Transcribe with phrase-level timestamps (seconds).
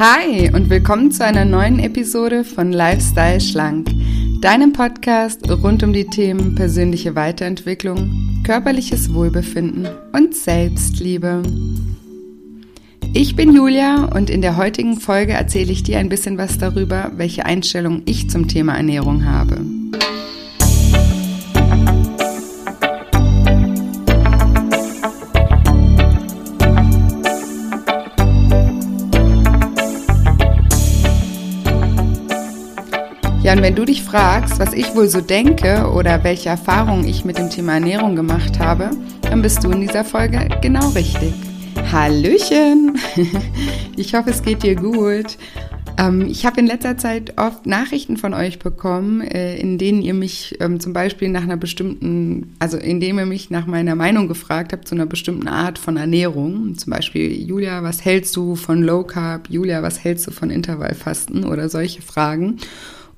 [0.00, 3.90] Hi und willkommen zu einer neuen Episode von Lifestyle Schlank,
[4.40, 11.42] deinem Podcast rund um die Themen persönliche Weiterentwicklung, körperliches Wohlbefinden und Selbstliebe.
[13.12, 17.12] Ich bin Julia und in der heutigen Folge erzähle ich dir ein bisschen was darüber,
[17.16, 19.60] welche Einstellung ich zum Thema Ernährung habe.
[33.50, 37.36] Und wenn du dich fragst, was ich wohl so denke oder welche Erfahrungen ich mit
[37.36, 38.90] dem Thema Ernährung gemacht habe,
[39.22, 41.34] dann bist du in dieser Folge genau richtig.
[41.90, 42.96] Hallöchen!
[43.96, 45.36] Ich hoffe, es geht dir gut.
[45.98, 50.14] Ähm, ich habe in letzter Zeit oft Nachrichten von euch bekommen, äh, in denen ihr
[50.14, 54.72] mich ähm, zum Beispiel nach einer bestimmten, also indem ihr mich nach meiner Meinung gefragt
[54.72, 56.78] habt zu einer bestimmten Art von Ernährung.
[56.78, 59.50] Zum Beispiel, Julia, was hältst du von Low Carb?
[59.50, 61.44] Julia, was hältst du von Intervallfasten?
[61.44, 62.58] Oder solche Fragen.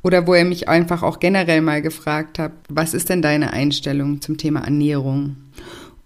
[0.03, 4.21] Oder wo ihr mich einfach auch generell mal gefragt habt, was ist denn deine Einstellung
[4.21, 5.37] zum Thema Ernährung?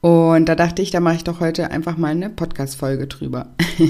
[0.02, 3.48] Und da dachte ich, da mache ich doch heute einfach mal eine Podcast-Folge drüber.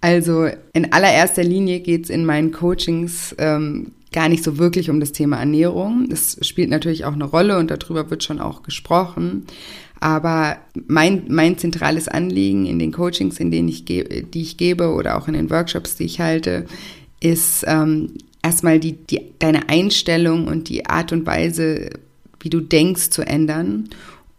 [0.00, 5.00] also in allererster Linie geht es in meinen Coachings ähm, gar nicht so wirklich um
[5.00, 6.08] das Thema Ernährung.
[6.12, 9.46] Es spielt natürlich auch eine Rolle und darüber wird schon auch gesprochen.
[10.00, 15.16] Aber mein, mein zentrales Anliegen in den Coachings, in denen ich die ich gebe oder
[15.16, 16.66] auch in den Workshops, die ich halte,
[17.20, 18.12] ist ähm,
[18.48, 21.90] erstmal die, die, deine Einstellung und die Art und Weise,
[22.40, 23.90] wie du denkst, zu ändern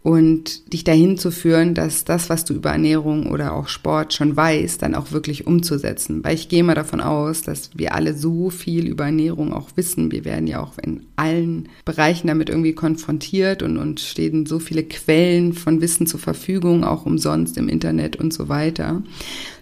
[0.02, 4.34] und dich dahin zu führen, dass das, was du über Ernährung oder auch Sport schon
[4.34, 6.24] weißt, dann auch wirklich umzusetzen.
[6.24, 10.10] Weil ich gehe mal davon aus, dass wir alle so viel über Ernährung auch wissen.
[10.10, 14.84] Wir werden ja auch in allen Bereichen damit irgendwie konfrontiert und uns stehen so viele
[14.84, 19.02] Quellen von Wissen zur Verfügung, auch umsonst im Internet und so weiter.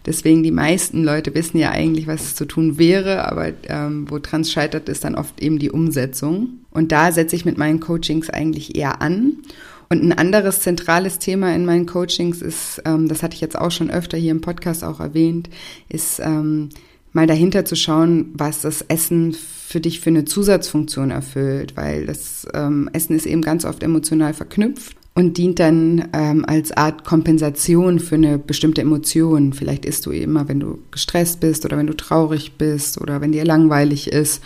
[0.06, 4.53] Deswegen die meisten Leute wissen ja eigentlich, was zu tun wäre, aber ähm, woran es
[4.53, 6.60] scheitert, ist dann oft eben die Umsetzung.
[6.71, 9.38] Und da setze ich mit meinen Coachings eigentlich eher an
[9.91, 13.71] und ein anderes zentrales Thema in meinen Coachings ist, ähm, das hatte ich jetzt auch
[13.71, 15.49] schon öfter hier im Podcast auch erwähnt,
[15.88, 16.69] ist ähm,
[17.12, 22.47] mal dahinter zu schauen, was das Essen für dich für eine Zusatzfunktion erfüllt, weil das
[22.54, 27.98] ähm, Essen ist eben ganz oft emotional verknüpft und dient dann ähm, als Art Kompensation
[27.98, 29.53] für eine bestimmte Emotion.
[29.53, 33.32] Vielleicht isst du immer, wenn du gestresst bist oder wenn du traurig bist oder wenn
[33.32, 34.43] dir langweilig ist.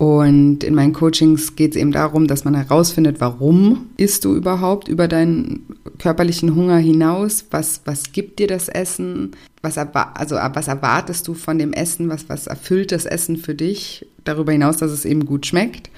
[0.00, 4.88] Und in meinen Coachings geht es eben darum, dass man herausfindet, warum isst du überhaupt
[4.88, 5.66] über deinen
[5.98, 7.44] körperlichen Hunger hinaus?
[7.50, 9.32] Was, was gibt dir das Essen?
[9.60, 12.08] Was, also, was erwartest du von dem Essen?
[12.08, 14.06] Was, was erfüllt das Essen für dich?
[14.24, 15.90] Darüber hinaus, dass es eben gut schmeckt.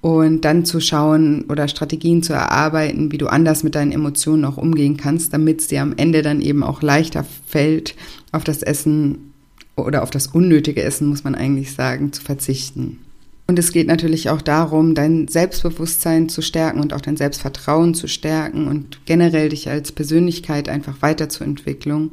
[0.00, 4.56] Und dann zu schauen oder Strategien zu erarbeiten, wie du anders mit deinen Emotionen auch
[4.56, 7.96] umgehen kannst, damit es dir am Ende dann eben auch leichter fällt,
[8.32, 9.34] auf das Essen
[9.76, 13.00] oder auf das unnötige Essen, muss man eigentlich sagen, zu verzichten.
[13.46, 18.06] Und es geht natürlich auch darum, dein Selbstbewusstsein zu stärken und auch dein Selbstvertrauen zu
[18.06, 22.12] stärken und generell dich als Persönlichkeit einfach weiterzuentwickeln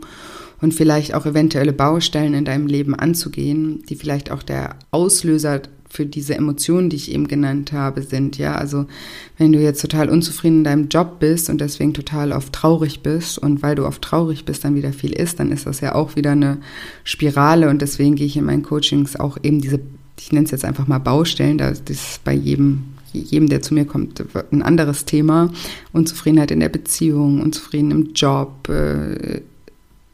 [0.59, 6.05] und vielleicht auch eventuelle Baustellen in deinem Leben anzugehen, die vielleicht auch der Auslöser für
[6.05, 8.37] diese Emotionen, die ich eben genannt habe, sind.
[8.37, 8.85] Ja, also
[9.37, 13.39] wenn du jetzt total unzufrieden in deinem Job bist und deswegen total oft traurig bist
[13.39, 16.15] und weil du oft traurig bist, dann wieder viel isst, dann ist das ja auch
[16.15, 16.59] wieder eine
[17.03, 19.79] Spirale und deswegen gehe ich in meinen Coachings auch eben diese
[20.19, 23.85] ich nenne es jetzt einfach mal Baustellen, das ist bei jedem, jedem, der zu mir
[23.85, 25.51] kommt, ein anderes Thema.
[25.93, 29.41] Unzufriedenheit in der Beziehung, Unzufrieden im Job, äh,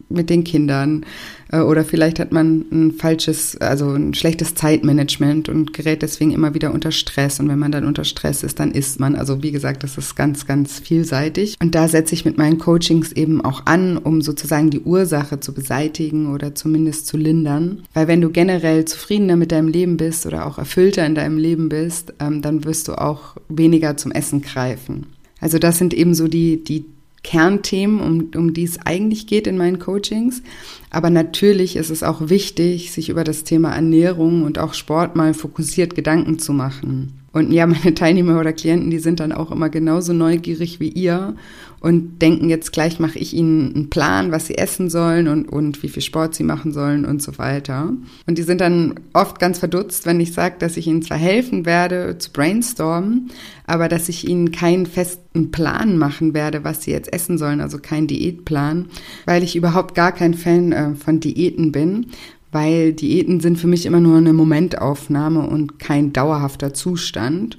[0.10, 1.06] mit den Kindern
[1.52, 6.54] äh, oder vielleicht hat man ein falsches, also ein schlechtes Zeitmanagement und gerät deswegen immer
[6.54, 9.16] wieder unter Stress und wenn man dann unter Stress ist, dann isst man.
[9.16, 13.12] Also wie gesagt, das ist ganz, ganz vielseitig und da setze ich mit meinen Coachings
[13.12, 18.22] eben auch an, um sozusagen die Ursache zu beseitigen oder zumindest zu lindern, weil wenn
[18.22, 22.42] du generell zufriedener mit deinem Leben bist oder auch erfüllter in deinem Leben bist, ähm,
[22.42, 25.08] dann wirst du auch weniger zum Essen greifen.
[25.40, 26.86] Also das sind eben so die, die
[27.26, 30.44] Kernthemen, um, um die es eigentlich geht in meinen Coachings.
[30.92, 35.34] Aber natürlich ist es auch wichtig, sich über das Thema Ernährung und auch Sport mal
[35.34, 37.20] fokussiert Gedanken zu machen.
[37.34, 41.36] Und ja, meine Teilnehmer oder Klienten, die sind dann auch immer genauso neugierig wie ihr
[41.80, 45.84] und denken jetzt gleich mache ich ihnen einen Plan, was sie essen sollen und, und
[45.84, 47.94] wie viel Sport sie machen sollen und so weiter.
[48.26, 51.66] Und die sind dann oft ganz verdutzt, wenn ich sage, dass ich ihnen zwar helfen
[51.66, 53.32] werde zu brainstormen,
[53.68, 57.78] aber dass ich ihnen keinen festen Plan machen werde, was sie jetzt essen sollen, also
[57.78, 58.86] keinen Diätplan,
[59.26, 62.08] weil ich überhaupt gar kein Fan äh, von Diäten bin,
[62.52, 67.58] weil Diäten sind für mich immer nur eine Momentaufnahme und kein dauerhafter Zustand.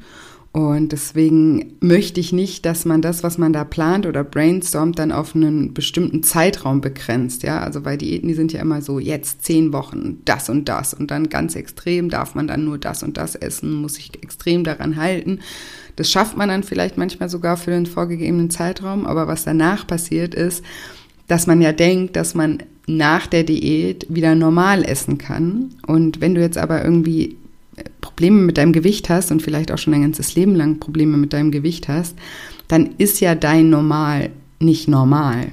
[0.56, 5.12] Und deswegen möchte ich nicht, dass man das, was man da plant oder brainstormt, dann
[5.12, 7.42] auf einen bestimmten Zeitraum begrenzt.
[7.42, 10.94] Ja, also weil Diäten, die sind ja immer so, jetzt zehn Wochen, das und das.
[10.94, 14.64] Und dann ganz extrem darf man dann nur das und das essen, muss sich extrem
[14.64, 15.40] daran halten.
[15.96, 19.04] Das schafft man dann vielleicht manchmal sogar für den vorgegebenen Zeitraum.
[19.04, 20.64] Aber was danach passiert ist,
[21.28, 25.74] dass man ja denkt, dass man nach der Diät wieder normal essen kann.
[25.86, 27.36] Und wenn du jetzt aber irgendwie
[28.00, 31.32] Probleme mit deinem Gewicht hast und vielleicht auch schon dein ganzes Leben lang Probleme mit
[31.32, 32.16] deinem Gewicht hast,
[32.68, 35.48] dann ist ja dein Normal nicht normal.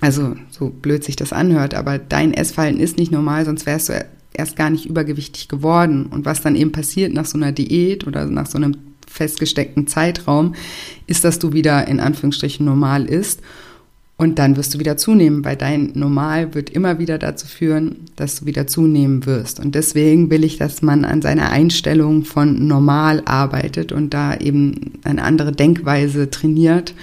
[0.00, 4.04] Also so blöd sich das anhört, aber dein Essverhalten ist nicht normal, sonst wärst du
[4.32, 6.06] erst gar nicht übergewichtig geworden.
[6.06, 10.54] Und was dann eben passiert nach so einer Diät oder nach so einem festgesteckten Zeitraum,
[11.06, 13.42] ist, dass du wieder in Anführungsstrichen normal isst
[14.22, 18.36] und dann wirst du wieder zunehmen, weil dein Normal wird immer wieder dazu führen, dass
[18.36, 19.58] du wieder zunehmen wirst.
[19.58, 24.92] Und deswegen will ich, dass man an seiner Einstellung von normal arbeitet und da eben
[25.02, 26.94] eine andere Denkweise trainiert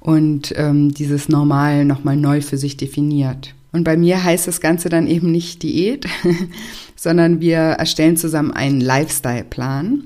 [0.00, 3.54] und ähm, dieses Normal nochmal neu für sich definiert.
[3.72, 6.06] Und bei mir heißt das Ganze dann eben nicht Diät,
[6.96, 10.04] sondern wir erstellen zusammen einen Lifestyle-Plan,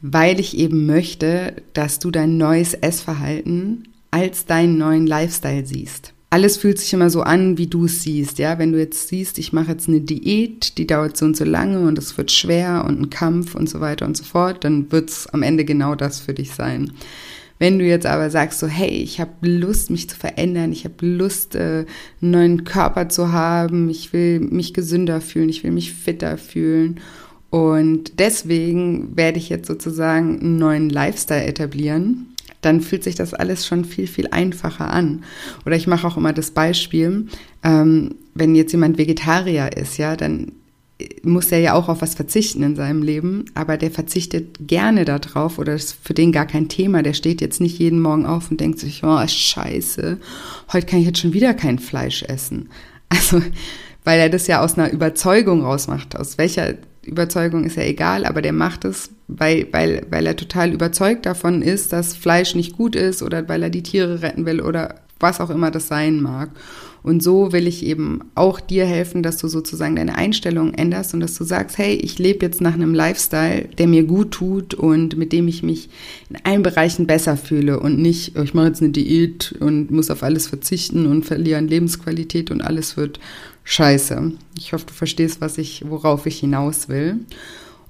[0.00, 6.12] weil ich eben möchte, dass du dein neues Essverhalten als deinen neuen Lifestyle siehst.
[6.30, 8.58] Alles fühlt sich immer so an, wie du es siehst, ja.
[8.58, 11.80] Wenn du jetzt siehst, ich mache jetzt eine Diät, die dauert so und so lange
[11.80, 15.10] und es wird schwer und ein Kampf und so weiter und so fort, dann wird
[15.10, 16.92] es am Ende genau das für dich sein.
[17.58, 21.06] Wenn du jetzt aber sagst so, hey, ich habe Lust, mich zu verändern, ich habe
[21.06, 21.84] Lust, äh,
[22.20, 27.00] einen neuen Körper zu haben, ich will mich gesünder fühlen, ich will mich fitter fühlen
[27.50, 32.31] und deswegen werde ich jetzt sozusagen einen neuen Lifestyle etablieren
[32.62, 35.24] dann fühlt sich das alles schon viel, viel einfacher an.
[35.66, 37.26] Oder ich mache auch immer das Beispiel,
[37.62, 40.52] ähm, wenn jetzt jemand Vegetarier ist, ja, dann
[41.22, 45.58] muss er ja auch auf was verzichten in seinem Leben, aber der verzichtet gerne darauf
[45.58, 47.02] oder ist für den gar kein Thema.
[47.02, 50.18] Der steht jetzt nicht jeden Morgen auf und denkt sich, oh, scheiße,
[50.72, 52.68] heute kann ich jetzt schon wieder kein Fleisch essen.
[53.14, 53.42] Also,
[54.04, 56.16] weil er das ja aus einer Überzeugung rausmacht.
[56.16, 60.72] Aus welcher Überzeugung ist ja egal, aber der macht es, weil, weil, weil er total
[60.72, 64.60] überzeugt davon ist, dass Fleisch nicht gut ist oder weil er die Tiere retten will
[64.60, 66.50] oder was auch immer das sein mag.
[67.02, 71.20] Und so will ich eben auch dir helfen, dass du sozusagen deine Einstellung änderst und
[71.20, 75.16] dass du sagst, hey, ich lebe jetzt nach einem Lifestyle, der mir gut tut und
[75.16, 75.88] mit dem ich mich
[76.30, 80.22] in allen Bereichen besser fühle und nicht, ich mache jetzt eine Diät und muss auf
[80.22, 83.18] alles verzichten und verliere an Lebensqualität und alles wird
[83.64, 84.32] scheiße.
[84.56, 87.16] Ich hoffe, du verstehst, was ich, worauf ich hinaus will.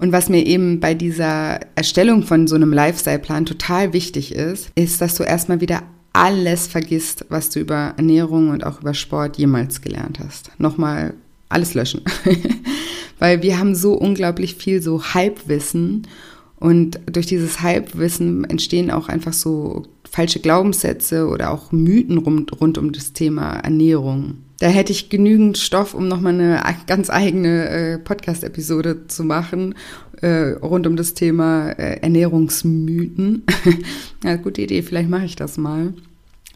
[0.03, 5.01] Und was mir eben bei dieser Erstellung von so einem Lifestyle-Plan total wichtig ist, ist,
[5.01, 9.81] dass du erstmal wieder alles vergisst, was du über Ernährung und auch über Sport jemals
[9.81, 10.51] gelernt hast.
[10.59, 11.15] Nochmal
[11.49, 12.03] alles löschen.
[13.21, 16.09] Weil wir haben so unglaublich viel so Halbwissen
[16.57, 22.77] und durch dieses Halbwissen entstehen auch einfach so falsche Glaubenssätze oder auch Mythen rund, rund
[22.77, 24.39] um das Thema Ernährung.
[24.63, 29.75] Da hätte ich genügend Stoff, um nochmal eine ganz eigene äh, Podcast-Episode zu machen,
[30.21, 33.43] äh, rund um das Thema äh, Ernährungsmythen.
[34.25, 35.95] ja, gute Idee, vielleicht mache ich das mal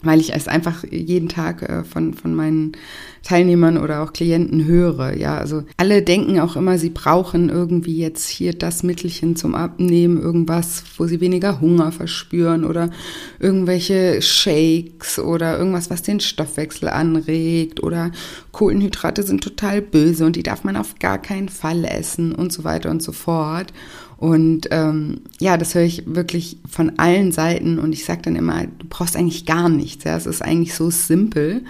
[0.02, 2.72] weil ich es einfach jeden Tag äh, von, von meinen
[3.22, 5.16] Teilnehmern oder auch Klienten höre.
[5.16, 10.20] Ja, also alle denken auch immer, sie brauchen irgendwie jetzt hier das Mittelchen zum Abnehmen,
[10.20, 12.90] irgendwas, wo sie weniger Hunger verspüren oder
[13.38, 18.10] irgendwelche Shakes oder irgendwas, was den Stoffwechsel anregt oder
[18.52, 22.64] Kohlenhydrate sind total böse und die darf man auf gar keinen Fall essen und so
[22.64, 23.72] weiter und so fort.
[24.18, 28.64] Und ähm, ja, das höre ich wirklich von allen Seiten und ich sage dann immer,
[28.64, 30.04] du brauchst eigentlich gar nichts.
[30.04, 31.64] Ja, es ist eigentlich so simpel.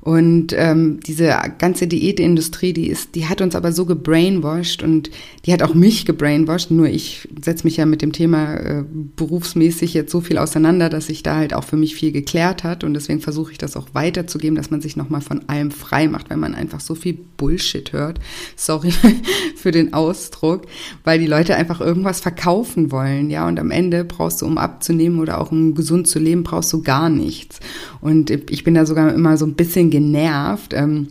[0.00, 5.10] Und ähm, diese ganze Diätindustrie, die ist, die hat uns aber so gebrainwashed und
[5.44, 6.70] die hat auch mich gebrainwashed.
[6.70, 8.84] Nur ich setze mich ja mit dem Thema äh,
[9.16, 12.84] berufsmäßig jetzt so viel auseinander, dass sich da halt auch für mich viel geklärt hat.
[12.84, 16.30] Und deswegen versuche ich das auch weiterzugeben, dass man sich nochmal von allem frei macht,
[16.30, 18.20] weil man einfach so viel Bullshit hört.
[18.56, 18.92] Sorry
[19.56, 20.66] für den Ausdruck,
[21.04, 23.46] weil die Leute einfach irgendwas verkaufen wollen, ja.
[23.48, 26.82] Und am Ende brauchst du, um abzunehmen oder auch um gesund zu leben, brauchst du
[26.82, 27.60] gar nichts.
[28.00, 30.74] Und ich bin da sogar immer so ein bisschen genervt.
[30.74, 31.08] Ähm,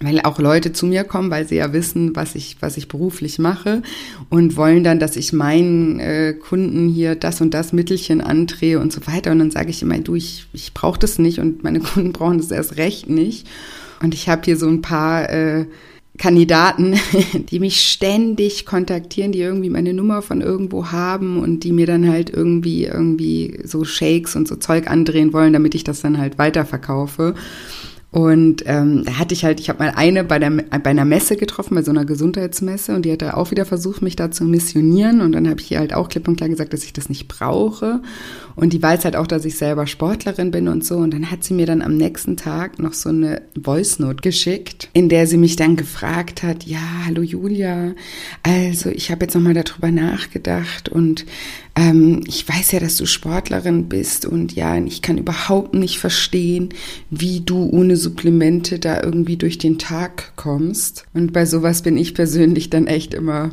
[0.00, 3.38] weil auch Leute zu mir kommen, weil sie ja wissen, was ich, was ich beruflich
[3.38, 3.82] mache
[4.28, 8.92] und wollen dann, dass ich meinen äh, Kunden hier das und das Mittelchen andrehe und
[8.92, 9.30] so weiter.
[9.30, 12.38] Und dann sage ich immer, du, ich, ich brauche das nicht und meine Kunden brauchen
[12.38, 13.46] das erst recht nicht.
[14.02, 15.66] Und ich habe hier so ein paar äh,
[16.18, 16.98] Kandidaten,
[17.50, 22.08] die mich ständig kontaktieren, die irgendwie meine Nummer von irgendwo haben und die mir dann
[22.08, 26.36] halt irgendwie irgendwie so Shakes und so Zeug andrehen wollen, damit ich das dann halt
[26.36, 27.34] weiterverkaufe.
[28.14, 31.36] Und ähm, da hatte ich halt, ich habe mal eine bei, der, bei einer Messe
[31.36, 35.20] getroffen, bei so einer Gesundheitsmesse, und die hatte auch wieder versucht, mich da zu missionieren.
[35.20, 37.26] Und dann habe ich ihr halt auch klipp und klar gesagt, dass ich das nicht
[37.26, 38.02] brauche.
[38.56, 40.96] Und die weiß halt auch, dass ich selber Sportlerin bin und so.
[40.96, 44.88] Und dann hat sie mir dann am nächsten Tag noch so eine Voice Note geschickt,
[44.92, 47.94] in der sie mich dann gefragt hat, ja, hallo Julia,
[48.42, 51.26] also ich habe jetzt nochmal darüber nachgedacht und
[51.76, 56.68] ähm, ich weiß ja, dass du Sportlerin bist und ja, ich kann überhaupt nicht verstehen,
[57.10, 61.04] wie du ohne Supplemente da irgendwie durch den Tag kommst.
[61.14, 63.50] Und bei sowas bin ich persönlich dann echt immer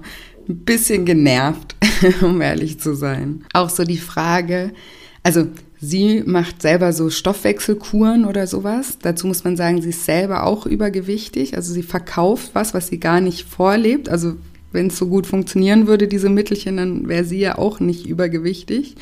[0.52, 1.76] ein bisschen genervt,
[2.22, 3.44] um ehrlich zu sein.
[3.54, 4.72] Auch so die Frage,
[5.24, 5.48] also
[5.80, 8.98] sie macht selber so Stoffwechselkuren oder sowas.
[9.02, 11.56] Dazu muss man sagen, sie ist selber auch übergewichtig.
[11.56, 14.10] Also sie verkauft was, was sie gar nicht vorlebt.
[14.10, 14.36] Also
[14.72, 18.96] wenn es so gut funktionieren würde, diese Mittelchen, dann wäre sie ja auch nicht übergewichtig.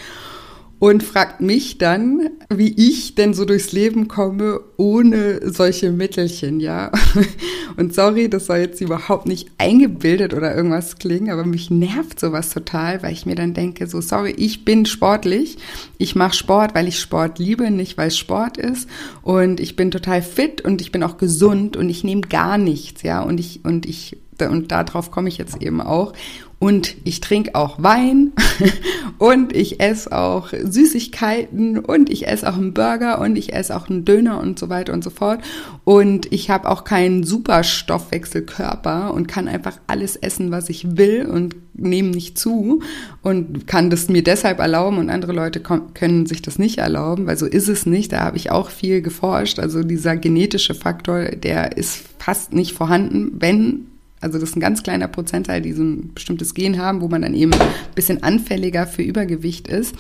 [0.80, 6.92] Und fragt mich dann, wie ich denn so durchs Leben komme ohne solche Mittelchen, ja.
[7.78, 12.50] Und sorry, das soll jetzt überhaupt nicht eingebildet oder irgendwas klingen, aber mich nervt sowas
[12.50, 15.58] total, weil ich mir dann denke, so sorry, ich bin sportlich,
[15.98, 18.90] ich mache Sport, weil ich Sport liebe, nicht weil es Sport ist.
[19.22, 23.04] Und ich bin total fit und ich bin auch gesund und ich nehme gar nichts,
[23.04, 23.22] ja.
[23.22, 24.18] Und ich, und ich
[24.48, 26.14] und darauf komme ich jetzt eben auch.
[26.60, 28.34] Und ich trinke auch Wein
[29.18, 33.89] und ich esse auch Süßigkeiten und ich esse auch einen Burger und ich esse auch
[33.89, 35.39] einen Döner und so weiter und so fort.
[35.86, 41.56] Und ich habe auch keinen Superstoffwechselkörper und kann einfach alles essen, was ich will und
[41.74, 42.82] nehme nicht zu
[43.22, 47.38] und kann das mir deshalb erlauben und andere Leute können sich das nicht erlauben, weil
[47.38, 48.12] so ist es nicht.
[48.12, 49.60] Da habe ich auch viel geforscht.
[49.60, 53.88] Also dieser genetische Faktor, der ist fast nicht vorhanden, wenn
[54.22, 57.22] also das ist ein ganz kleiner Prozentteil, die so ein bestimmtes Gen haben, wo man
[57.22, 59.96] dann eben ein bisschen anfälliger für Übergewicht ist.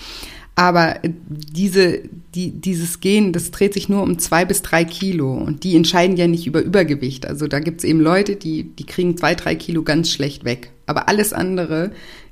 [0.55, 0.97] Aber
[1.29, 2.01] diese,
[2.35, 6.17] die, dieses Gen, das dreht sich nur um zwei bis drei Kilo und die entscheiden
[6.17, 7.25] ja nicht über Übergewicht.
[7.25, 10.71] Also da gibt es eben Leute, die, die kriegen zwei, drei Kilo ganz schlecht weg.
[10.85, 11.91] Aber alles andere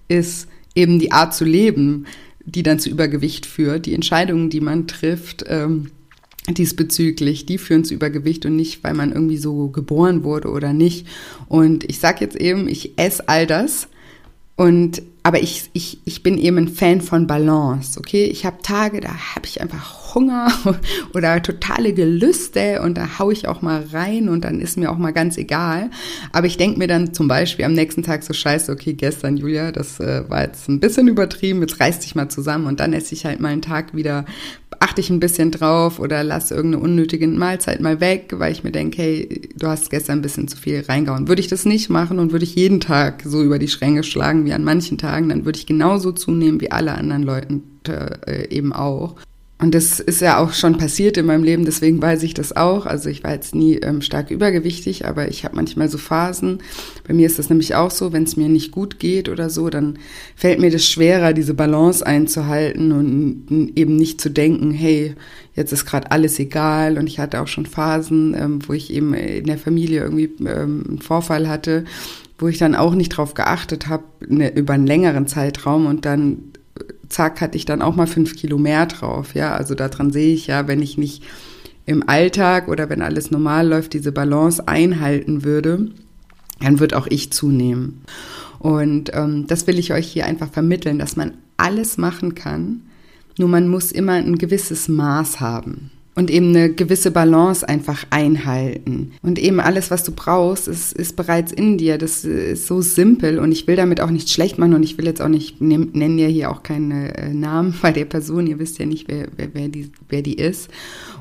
[0.10, 2.06] ist eben die Art zu leben,
[2.44, 3.86] die dann zu Übergewicht führt.
[3.86, 5.92] Die Entscheidungen, die man trifft, ähm,
[6.56, 11.08] diesbezüglich, die führen zu Übergewicht und nicht, weil man irgendwie so geboren wurde oder nicht.
[11.48, 13.88] Und ich sag jetzt eben, ich esse all das
[14.56, 18.26] und aber ich, ich, ich bin eben ein Fan von Balance, okay?
[18.26, 20.52] Ich habe Tage, da habe ich einfach Hunger
[21.14, 24.98] oder totale Gelüste und da hau ich auch mal rein und dann ist mir auch
[24.98, 25.92] mal ganz egal.
[26.32, 29.72] Aber ich denke mir dann zum Beispiel am nächsten Tag so scheiße, okay, gestern, Julia,
[29.72, 33.14] das äh, war jetzt ein bisschen übertrieben, jetzt reiß dich mal zusammen und dann esse
[33.14, 34.26] ich halt mal einen Tag wieder
[34.80, 38.72] achte ich ein bisschen drauf oder lasse irgendeine unnötige Mahlzeit mal weg, weil ich mir
[38.72, 41.28] denke, hey, du hast gestern ein bisschen zu viel reingehauen.
[41.28, 44.46] Würde ich das nicht machen und würde ich jeden Tag so über die Schränke schlagen
[44.46, 47.62] wie an manchen Tagen, dann würde ich genauso zunehmen wie alle anderen Leute
[48.28, 49.16] äh, eben auch.
[49.60, 52.86] Und das ist ja auch schon passiert in meinem Leben, deswegen weiß ich das auch.
[52.86, 56.60] Also ich war jetzt nie ähm, stark übergewichtig, aber ich habe manchmal so Phasen.
[57.08, 59.72] Bei mir ist das nämlich auch so, wenn es mir nicht gut geht oder so,
[59.72, 59.98] dann
[60.36, 65.16] fällt mir das schwerer, diese Balance einzuhalten und eben nicht zu denken, hey,
[65.56, 67.00] jetzt ist gerade alles egal.
[67.00, 70.84] Und ich hatte auch schon Phasen, ähm, wo ich eben in der Familie irgendwie ähm,
[70.88, 71.84] einen Vorfall hatte,
[72.38, 76.54] wo ich dann auch nicht drauf geachtet habe ne, über einen längeren Zeitraum und dann
[77.10, 79.34] zack, hatte ich dann auch mal fünf Kilo mehr drauf.
[79.34, 81.24] Ja, also daran sehe ich ja, wenn ich nicht
[81.86, 85.92] im Alltag oder wenn alles normal läuft, diese Balance einhalten würde,
[86.60, 88.02] dann wird auch ich zunehmen.
[88.60, 92.82] Und ähm, das will ich euch hier einfach vermitteln, dass man alles machen kann,
[93.38, 99.12] nur man muss immer ein gewisses Maß haben und eben eine gewisse Balance einfach einhalten.
[99.22, 102.00] Und eben alles, was du brauchst, ist, ist bereits in dir.
[102.00, 105.06] Das ist so simpel und ich will damit auch nicht schlecht machen und ich will
[105.06, 108.80] jetzt auch nicht, nennen ja hier auch keine äh, Namen bei der Person, ihr wisst
[108.80, 110.72] ja nicht, wer, wer, wer, die, wer die ist.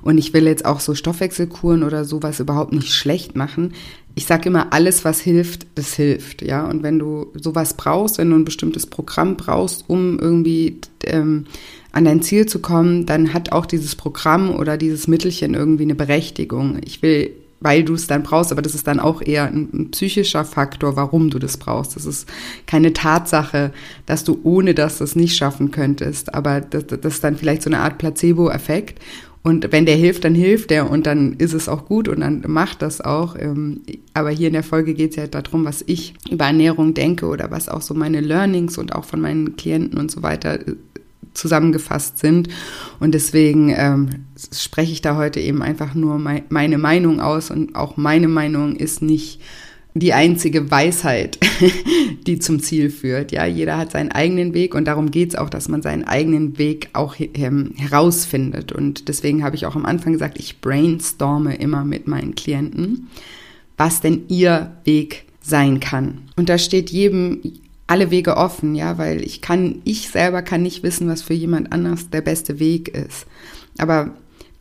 [0.01, 3.75] Und ich will jetzt auch so Stoffwechselkuren oder sowas überhaupt nicht schlecht machen.
[4.15, 6.67] Ich sage immer, alles, was hilft, das hilft, ja.
[6.67, 11.45] Und wenn du sowas brauchst, wenn du ein bestimmtes Programm brauchst, um irgendwie ähm,
[11.97, 15.95] an dein Ziel zu kommen, dann hat auch dieses Programm oder dieses Mittelchen irgendwie eine
[15.95, 16.79] Berechtigung.
[16.85, 19.91] Ich will, weil du es dann brauchst, aber das ist dann auch eher ein, ein,
[19.93, 21.97] psychischer Faktor, warum du das brauchst.
[21.97, 22.29] Das ist
[22.67, 23.73] keine Tatsache,
[24.05, 27.71] dass du ohne das das nicht schaffen könntest, aber das, das ist dann vielleicht so
[27.71, 29.01] eine Art Placebo-Effekt.
[29.43, 32.45] Und wenn der hilft, dann hilft der und dann ist es auch gut und dann
[32.47, 33.37] macht das auch.
[33.39, 33.81] Ähm,
[34.13, 37.51] aber hier in der Folge geht es ja darum, was ich über Ernährung denke oder
[37.51, 40.59] was auch so meine Learnings und auch von meinen Klienten und so weiter
[41.37, 42.49] zusammengefasst sind.
[43.01, 47.51] Und deswegen ähm, spreche ich da heute eben einfach nur mein, meine Meinung aus.
[47.51, 49.41] Und auch meine Meinung ist nicht
[49.99, 51.39] die einzige Weisheit,
[52.27, 53.33] die zum Ziel führt.
[53.33, 56.59] Ja, jeder hat seinen eigenen Weg und darum geht es auch, dass man seinen eigenen
[56.59, 58.73] Weg auch ähm, herausfindet.
[58.73, 63.09] Und deswegen habe ich auch am Anfang gesagt, ich brainstorme immer mit meinen Klienten,
[63.77, 66.23] was denn ihr Weg sein kann.
[66.37, 67.41] Und da steht jedem
[67.87, 71.73] alle Wege offen, ja, weil ich kann, ich selber kann nicht wissen, was für jemand
[71.73, 73.27] anders der beste Weg ist.
[73.79, 74.13] Aber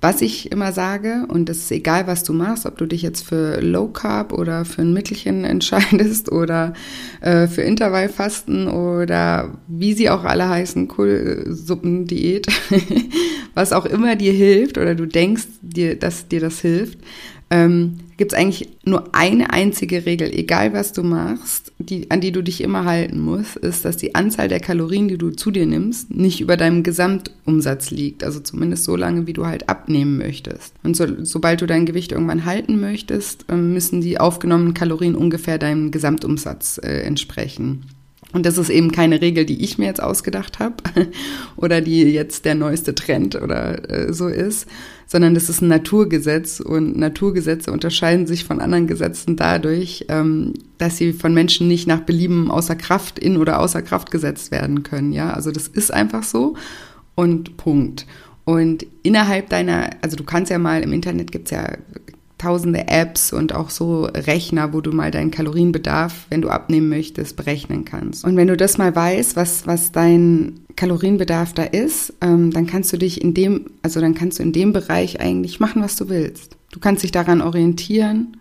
[0.01, 3.25] was ich immer sage, und es ist egal, was du machst, ob du dich jetzt
[3.25, 6.74] für Low Carb oder für ein Mittelchen entscheidest oder
[7.22, 12.46] äh, für Intervallfasten oder wie sie auch alle heißen, Kohlsuppendiät,
[13.55, 17.00] was auch immer dir hilft oder du denkst, dir, dass dir das hilft,
[17.52, 22.32] ähm, gibt es eigentlich nur eine einzige Regel, egal was du machst, die, an die
[22.32, 25.66] du dich immer halten musst, ist, dass die Anzahl der Kalorien, die du zu dir
[25.66, 28.24] nimmst, nicht über deinem Gesamtumsatz liegt.
[28.24, 30.74] Also zumindest so lange, wie du halt abnehmen möchtest.
[30.84, 35.58] Und so, sobald du dein Gewicht irgendwann halten möchtest, ähm, müssen die aufgenommenen Kalorien ungefähr
[35.58, 37.84] deinem Gesamtumsatz äh, entsprechen.
[38.36, 40.75] Und das ist eben keine Regel, die ich mir jetzt ausgedacht habe
[41.56, 44.68] oder die jetzt der neueste Trend oder äh, so ist,
[45.08, 50.98] sondern das ist ein Naturgesetz und Naturgesetze unterscheiden sich von anderen Gesetzen dadurch, ähm, dass
[50.98, 55.13] sie von Menschen nicht nach Belieben außer Kraft in oder außer Kraft gesetzt werden können.
[55.13, 56.58] Ja, also das ist einfach so
[57.15, 58.06] und Punkt.
[58.44, 61.70] Und innerhalb deiner, also du kannst ja mal im Internet gibt's ja
[62.38, 67.38] tausende Apps und auch so Rechner, wo du mal deinen Kalorienbedarf, wenn du abnehmen möchtest,
[67.38, 68.25] berechnen kannst.
[68.25, 72.92] Und wenn du das mal weißt, was, was dein Kalorienbedarf da ist, ähm, dann kannst
[72.92, 76.10] du dich in dem, also dann kannst du in dem Bereich eigentlich machen, was du
[76.10, 76.58] willst.
[76.72, 78.38] Du kannst dich daran orientieren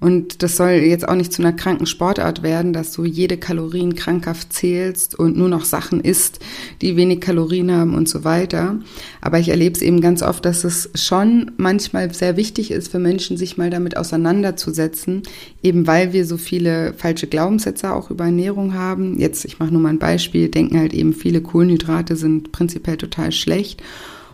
[0.00, 3.94] und das soll jetzt auch nicht zu einer kranken Sportart werden, dass du jede Kalorien
[3.94, 6.40] krankhaft zählst und nur noch Sachen isst,
[6.82, 8.80] die wenig Kalorien haben und so weiter.
[9.20, 12.98] Aber ich erlebe es eben ganz oft, dass es schon manchmal sehr wichtig ist für
[12.98, 15.22] Menschen, sich mal damit auseinanderzusetzen,
[15.62, 19.18] eben weil wir so viele falsche Glaubenssätze auch über Ernährung haben.
[19.18, 23.32] Jetzt, ich mache nur mal ein Beispiel, denken halt eben viele Kohlenhydrate sind prinzipiell total
[23.32, 23.82] schlecht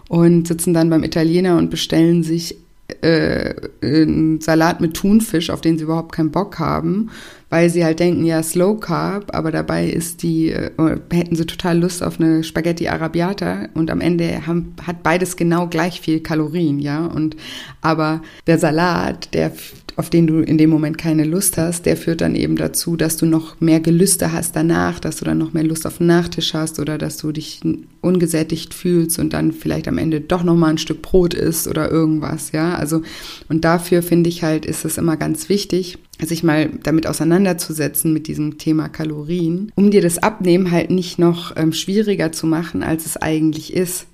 [0.08, 2.56] und sitzen dann beim Italiener und bestellen sich
[3.02, 7.10] äh, einen Salat mit Thunfisch, auf den sie überhaupt keinen Bock haben,
[7.48, 10.70] weil sie halt denken, ja, Slow Carb, aber dabei ist die, äh,
[11.12, 15.66] hätten sie total Lust auf eine Spaghetti Arabiata und am Ende haben, hat beides genau
[15.66, 17.36] gleich viel Kalorien, ja, und
[17.80, 19.52] aber der Salat, der
[20.00, 23.18] auf den du in dem Moment keine Lust hast, der führt dann eben dazu, dass
[23.18, 26.54] du noch mehr Gelüste hast danach, dass du dann noch mehr Lust auf den Nachtisch
[26.54, 27.60] hast oder dass du dich
[28.00, 31.90] ungesättigt fühlst und dann vielleicht am Ende doch noch mal ein Stück Brot isst oder
[31.90, 32.74] irgendwas, ja?
[32.76, 33.02] Also
[33.50, 38.26] und dafür finde ich halt ist es immer ganz wichtig, sich mal damit auseinanderzusetzen mit
[38.26, 43.04] diesem Thema Kalorien, um dir das Abnehmen halt nicht noch ähm, schwieriger zu machen, als
[43.04, 44.06] es eigentlich ist.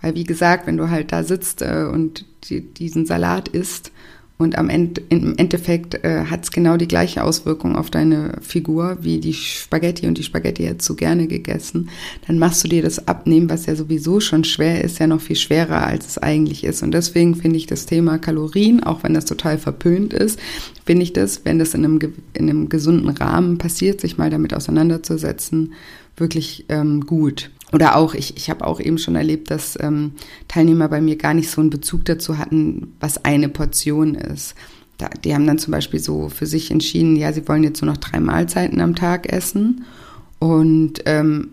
[0.00, 3.90] Weil wie gesagt, wenn du halt da sitzt äh, und die, diesen Salat isst
[4.42, 8.98] und am Ende, im Endeffekt äh, hat es genau die gleiche Auswirkung auf deine Figur
[9.00, 11.88] wie die Spaghetti und die Spaghetti hättest du gerne gegessen.
[12.26, 15.36] Dann machst du dir das Abnehmen, was ja sowieso schon schwer ist, ja noch viel
[15.36, 16.82] schwerer, als es eigentlich ist.
[16.82, 20.38] Und deswegen finde ich das Thema Kalorien, auch wenn das total verpönt ist,
[20.84, 22.00] finde ich das, wenn das in einem,
[22.34, 25.74] in einem gesunden Rahmen passiert, sich mal damit auseinanderzusetzen,
[26.16, 27.50] wirklich ähm, gut.
[27.72, 30.12] Oder auch, ich, ich habe auch eben schon erlebt, dass ähm,
[30.46, 34.54] Teilnehmer bei mir gar nicht so einen Bezug dazu hatten, was eine Portion ist.
[34.98, 37.90] Da, die haben dann zum Beispiel so für sich entschieden, ja, sie wollen jetzt nur
[37.90, 39.84] noch drei Mahlzeiten am Tag essen
[40.38, 41.50] und ähm,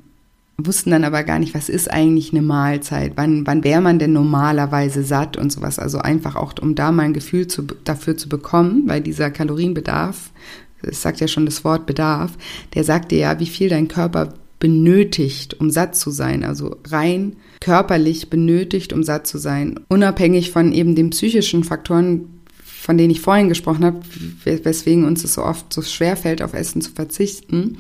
[0.58, 4.12] wussten dann aber gar nicht, was ist eigentlich eine Mahlzeit, wann, wann wäre man denn
[4.12, 5.80] normalerweise satt und sowas.
[5.80, 10.32] Also einfach auch, um da mal ein Gefühl zu, dafür zu bekommen, weil dieser Kalorienbedarf,
[10.82, 12.32] es sagt ja schon das Wort Bedarf,
[12.74, 17.38] der sagt dir ja, wie viel dein Körper benötigt, um satt zu sein, also rein
[17.62, 23.22] körperlich benötigt, um satt zu sein, unabhängig von eben den psychischen Faktoren, von denen ich
[23.22, 24.00] vorhin gesprochen habe,
[24.44, 27.78] weswegen uns es so oft so schwer fällt, auf Essen zu verzichten,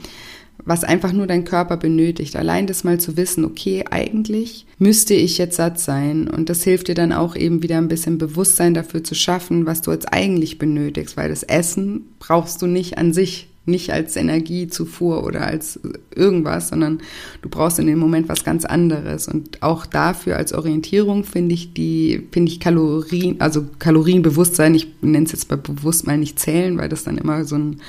[0.65, 2.35] was einfach nur dein Körper benötigt.
[2.35, 6.27] Allein das mal zu wissen, okay, eigentlich müsste ich jetzt satt sein.
[6.27, 9.81] Und das hilft dir dann auch eben wieder ein bisschen Bewusstsein dafür zu schaffen, was
[9.81, 15.23] du jetzt eigentlich benötigst, weil das Essen brauchst du nicht an sich nicht als Energiezufuhr
[15.23, 15.79] oder als
[16.15, 16.99] irgendwas, sondern
[17.41, 19.27] du brauchst in dem Moment was ganz anderes.
[19.27, 25.25] Und auch dafür als Orientierung finde ich die, finde ich Kalorien, also Kalorienbewusstsein, ich nenne
[25.25, 27.81] es jetzt bei bewusst mal nicht zählen, weil das dann immer so einen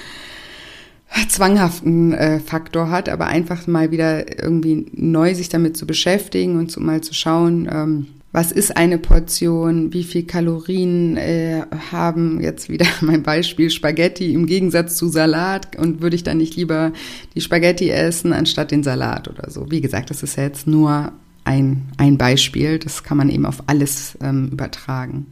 [1.29, 6.71] zwanghaften äh, Faktor hat, aber einfach mal wieder irgendwie neu sich damit zu beschäftigen und
[6.71, 12.69] so mal zu schauen, ähm, was ist eine Portion, wie viel Kalorien äh, haben jetzt
[12.69, 16.93] wieder mein Beispiel Spaghetti im Gegensatz zu Salat und würde ich dann nicht lieber
[17.35, 19.71] die Spaghetti essen anstatt den Salat oder so.
[19.71, 21.13] Wie gesagt, das ist ja jetzt nur
[21.45, 25.27] ein, ein Beispiel, das kann man eben auf alles ähm, übertragen.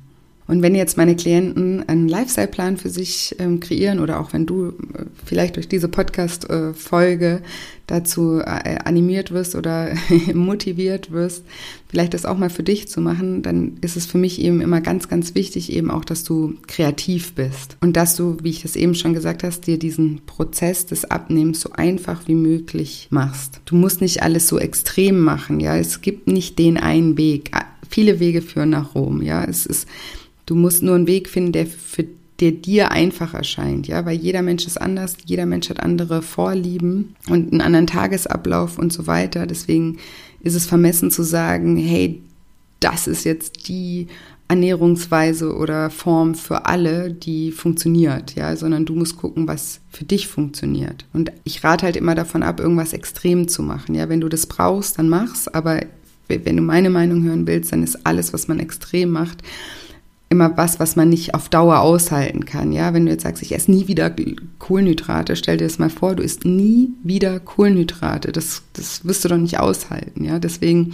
[0.48, 4.68] Und wenn jetzt meine Klienten einen Lifestyle-Plan für sich ähm, kreieren oder auch wenn du
[4.68, 7.42] äh, vielleicht durch diese Podcast-Folge
[7.86, 9.94] dazu äh, animiert wirst oder
[10.34, 11.44] motiviert wirst,
[11.86, 14.80] vielleicht das auch mal für dich zu machen, dann ist es für mich eben immer
[14.80, 18.74] ganz, ganz wichtig eben auch, dass du kreativ bist und dass du, wie ich das
[18.74, 23.60] eben schon gesagt hast, dir diesen Prozess des Abnehmens so einfach wie möglich machst.
[23.66, 25.76] Du musst nicht alles so extrem machen, ja.
[25.76, 27.50] Es gibt nicht den einen Weg.
[27.90, 29.44] Viele Wege führen nach Rom, ja.
[29.44, 29.86] Es ist
[30.48, 32.06] Du musst nur einen Weg finden, der für
[32.40, 37.16] der dir einfach erscheint, ja, weil jeder Mensch ist anders, jeder Mensch hat andere Vorlieben
[37.28, 39.44] und einen anderen Tagesablauf und so weiter.
[39.46, 39.98] Deswegen
[40.40, 42.22] ist es vermessen zu sagen, hey,
[42.78, 44.06] das ist jetzt die
[44.46, 50.28] Ernährungsweise oder Form für alle, die funktioniert, ja, sondern du musst gucken, was für dich
[50.28, 51.04] funktioniert.
[51.12, 54.46] Und ich rate halt immer davon ab, irgendwas extrem zu machen, ja, wenn du das
[54.46, 55.80] brauchst, dann mach's, aber
[56.28, 59.42] wenn du meine Meinung hören willst, dann ist alles, was man extrem macht,
[60.30, 62.72] immer was, was man nicht auf Dauer aushalten kann.
[62.72, 64.14] Ja, wenn du jetzt sagst, ich esse nie wieder
[64.58, 68.32] Kohlenhydrate, stell dir das mal vor, du isst nie wieder Kohlenhydrate.
[68.32, 70.24] Das, das wirst du doch nicht aushalten.
[70.24, 70.92] Ja, deswegen,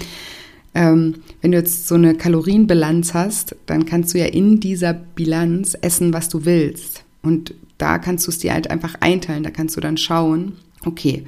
[0.74, 5.76] ähm, wenn du jetzt so eine Kalorienbilanz hast, dann kannst du ja in dieser Bilanz
[5.80, 7.04] essen, was du willst.
[7.22, 9.42] Und da kannst du es dir halt einfach einteilen.
[9.42, 10.52] Da kannst du dann schauen,
[10.84, 11.24] okay,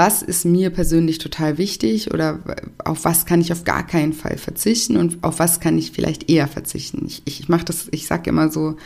[0.00, 2.38] was ist mir persönlich total wichtig oder
[2.82, 6.30] auf was kann ich auf gar keinen Fall verzichten und auf was kann ich vielleicht
[6.30, 7.04] eher verzichten.
[7.06, 8.76] Ich, ich, ich mache das, ich sage immer so,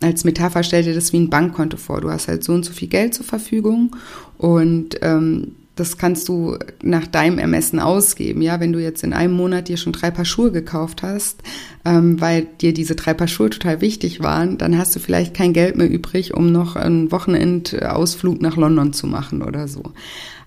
[0.00, 2.00] als Metapher stell dir das wie ein Bankkonto vor.
[2.00, 3.94] Du hast halt so und so viel Geld zur Verfügung
[4.36, 8.42] und ähm, das kannst du nach deinem Ermessen ausgeben.
[8.42, 11.40] Ja, wenn du jetzt in einem Monat dir schon drei Paar Schuhe gekauft hast,
[11.84, 15.52] ähm, weil dir diese drei Paar Schuhe total wichtig waren, dann hast du vielleicht kein
[15.52, 19.92] Geld mehr übrig, um noch einen Wochenendausflug nach London zu machen oder so.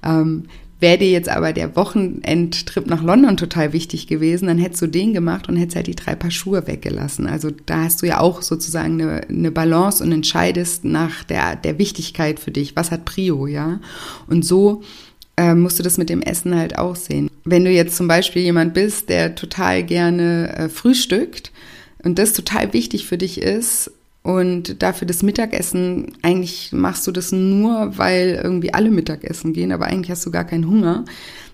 [0.04, 0.46] Ähm,
[0.82, 5.14] Wäre dir jetzt aber der Wochenendtrip nach London total wichtig gewesen, dann hättest du den
[5.14, 7.28] gemacht und hättest halt die drei Paar Schuhe weggelassen.
[7.28, 11.78] Also da hast du ja auch sozusagen eine, eine Balance und entscheidest nach der, der
[11.78, 12.76] Wichtigkeit für dich.
[12.76, 13.80] Was hat Prio, ja?
[14.26, 14.82] Und so
[15.38, 17.30] äh, musst du das mit dem Essen halt auch sehen.
[17.46, 21.52] Wenn du jetzt zum Beispiel jemand bist, der total gerne äh, frühstückt
[22.02, 23.92] und das total wichtig für dich ist,
[24.24, 29.86] und dafür das Mittagessen, eigentlich machst du das nur, weil irgendwie alle Mittagessen gehen, aber
[29.86, 31.06] eigentlich hast du gar keinen Hunger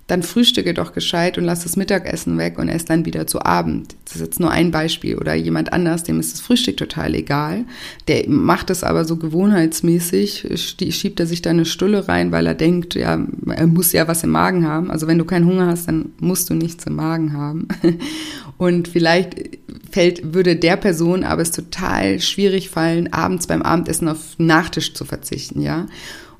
[0.07, 3.95] dann frühstücke doch gescheit und lass das Mittagessen weg und ess dann wieder zu Abend.
[4.05, 5.17] Das ist jetzt nur ein Beispiel.
[5.17, 7.65] Oder jemand anders, dem ist das Frühstück total egal.
[8.07, 10.47] Der macht es aber so gewohnheitsmäßig,
[10.91, 14.23] schiebt er sich da eine Stulle rein, weil er denkt, ja, er muss ja was
[14.23, 14.89] im Magen haben.
[14.89, 17.67] Also wenn du keinen Hunger hast, dann musst du nichts im Magen haben.
[18.57, 19.35] Und vielleicht
[19.97, 25.05] fällt, würde der Person aber es total schwierig fallen, abends beim Abendessen auf Nachtisch zu
[25.05, 25.87] verzichten, ja.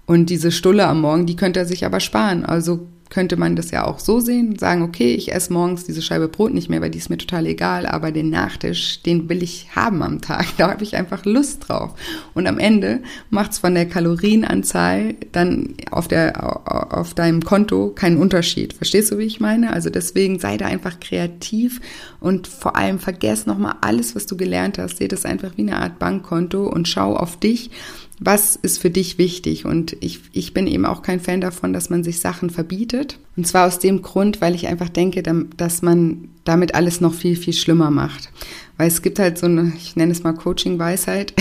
[0.05, 2.45] Und diese Stulle am Morgen, die könnte er sich aber sparen.
[2.45, 6.27] Also könnte man das ja auch so sehen, sagen, okay, ich esse morgens diese Scheibe
[6.27, 9.67] Brot nicht mehr, weil die ist mir total egal, aber den Nachtisch, den will ich
[9.75, 11.93] haben am Tag, da habe ich einfach Lust drauf.
[12.33, 18.17] Und am Ende macht es von der Kalorienanzahl dann auf, der, auf deinem Konto keinen
[18.17, 18.73] Unterschied.
[18.73, 19.73] Verstehst du, wie ich meine?
[19.73, 21.81] Also deswegen sei da einfach kreativ
[22.19, 25.77] und vor allem vergess nochmal alles, was du gelernt hast, seh das einfach wie eine
[25.77, 27.71] Art Bankkonto und schau auf dich
[28.19, 29.65] was ist für dich wichtig?
[29.65, 33.19] Und ich, ich bin eben auch kein Fan davon, dass man sich Sachen verbietet.
[33.35, 35.21] Und zwar aus dem Grund, weil ich einfach denke,
[35.57, 38.31] dass man damit alles noch viel, viel schlimmer macht.
[38.77, 41.33] Weil es gibt halt so eine, ich nenne es mal Coaching-Weisheit,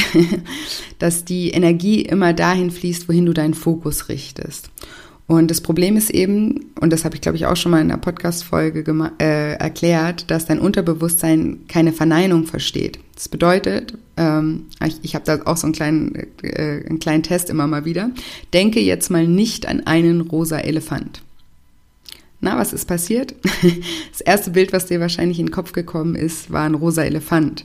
[0.99, 4.71] dass die Energie immer dahin fließt, wohin du deinen Fokus richtest.
[5.27, 7.89] Und das Problem ist eben, und das habe ich glaube ich auch schon mal in
[7.89, 8.85] der Podcast-Folge
[9.19, 13.01] äh, erklärt, dass dein Unterbewusstsein keine Verneinung versteht.
[13.16, 17.48] Das bedeutet, ähm, ich, ich habe da auch so einen kleinen, äh, einen kleinen Test
[17.48, 18.11] immer mal wieder.
[18.52, 21.22] Denke jetzt mal nicht an einen rosa Elefant.
[22.40, 23.35] Na, was ist passiert?
[24.12, 27.64] Das erste Bild, was dir wahrscheinlich in den Kopf gekommen ist, war ein rosa Elefant.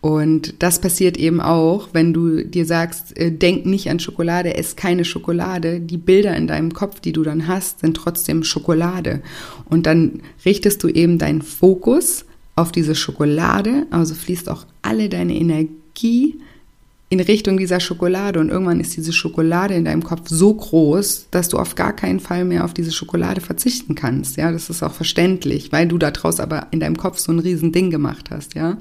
[0.00, 4.76] Und das passiert eben auch, wenn du dir sagst, äh, denk nicht an Schokolade, ess
[4.76, 5.80] keine Schokolade.
[5.80, 9.22] Die Bilder in deinem Kopf, die du dann hast, sind trotzdem Schokolade.
[9.64, 15.34] Und dann richtest du eben deinen Fokus auf diese Schokolade, also fließt auch alle deine
[15.34, 16.38] Energie
[17.12, 21.50] in Richtung dieser Schokolade und irgendwann ist diese Schokolade in deinem Kopf so groß, dass
[21.50, 24.38] du auf gar keinen Fall mehr auf diese Schokolade verzichten kannst.
[24.38, 27.70] Ja, das ist auch verständlich, weil du daraus aber in deinem Kopf so ein riesen
[27.70, 28.54] Ding gemacht hast.
[28.54, 28.78] Ja,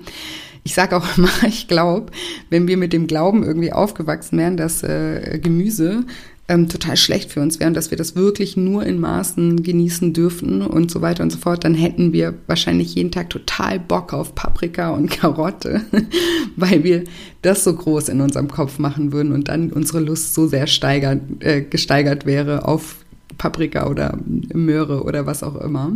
[0.63, 2.13] ich sage auch immer, ich glaube,
[2.49, 6.05] wenn wir mit dem Glauben irgendwie aufgewachsen wären, dass äh, Gemüse
[6.51, 10.11] ähm, total schlecht für uns wäre und dass wir das wirklich nur in Maßen genießen
[10.11, 14.13] dürfen und so weiter und so fort, dann hätten wir wahrscheinlich jeden Tag total Bock
[14.13, 15.81] auf Paprika und Karotte,
[16.57, 17.05] weil wir
[17.41, 21.21] das so groß in unserem Kopf machen würden und dann unsere Lust so sehr steigert,
[21.39, 22.97] äh, gesteigert wäre auf
[23.37, 24.19] Paprika oder
[24.53, 25.93] Möhre oder was auch immer.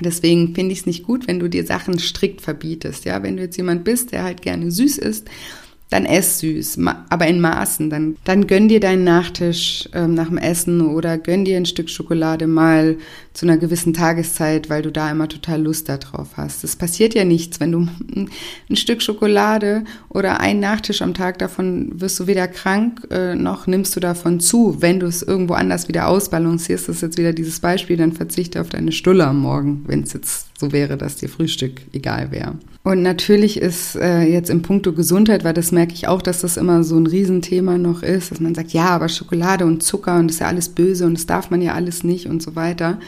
[0.00, 3.04] Deswegen finde ich es nicht gut, wenn du dir Sachen strikt verbietest.
[3.04, 5.28] Ja, wenn du jetzt jemand bist, der halt gerne süß isst,
[5.94, 6.78] dann ess süß,
[7.08, 7.88] aber in Maßen.
[7.88, 11.88] Dann, dann gönn dir deinen Nachtisch ähm, nach dem Essen oder gönn dir ein Stück
[11.88, 12.96] Schokolade mal
[13.32, 16.64] zu einer gewissen Tageszeit, weil du da immer total Lust darauf hast.
[16.64, 17.86] Es passiert ja nichts, wenn du
[18.68, 23.68] ein Stück Schokolade oder einen Nachtisch am Tag davon wirst du weder krank äh, noch
[23.68, 24.78] nimmst du davon zu.
[24.80, 28.60] Wenn du es irgendwo anders wieder ausbalancierst, das ist jetzt wieder dieses Beispiel, dann verzichte
[28.60, 32.56] auf deine Stulle am Morgen, wenn es jetzt so wäre, dass dir Frühstück egal wäre.
[32.84, 36.58] Und natürlich ist äh, jetzt im Punkto Gesundheit, weil das merke ich auch, dass das
[36.58, 40.28] immer so ein Riesenthema noch ist, dass man sagt, ja, aber Schokolade und Zucker und
[40.28, 43.00] das ist ja alles böse und das darf man ja alles nicht und so weiter.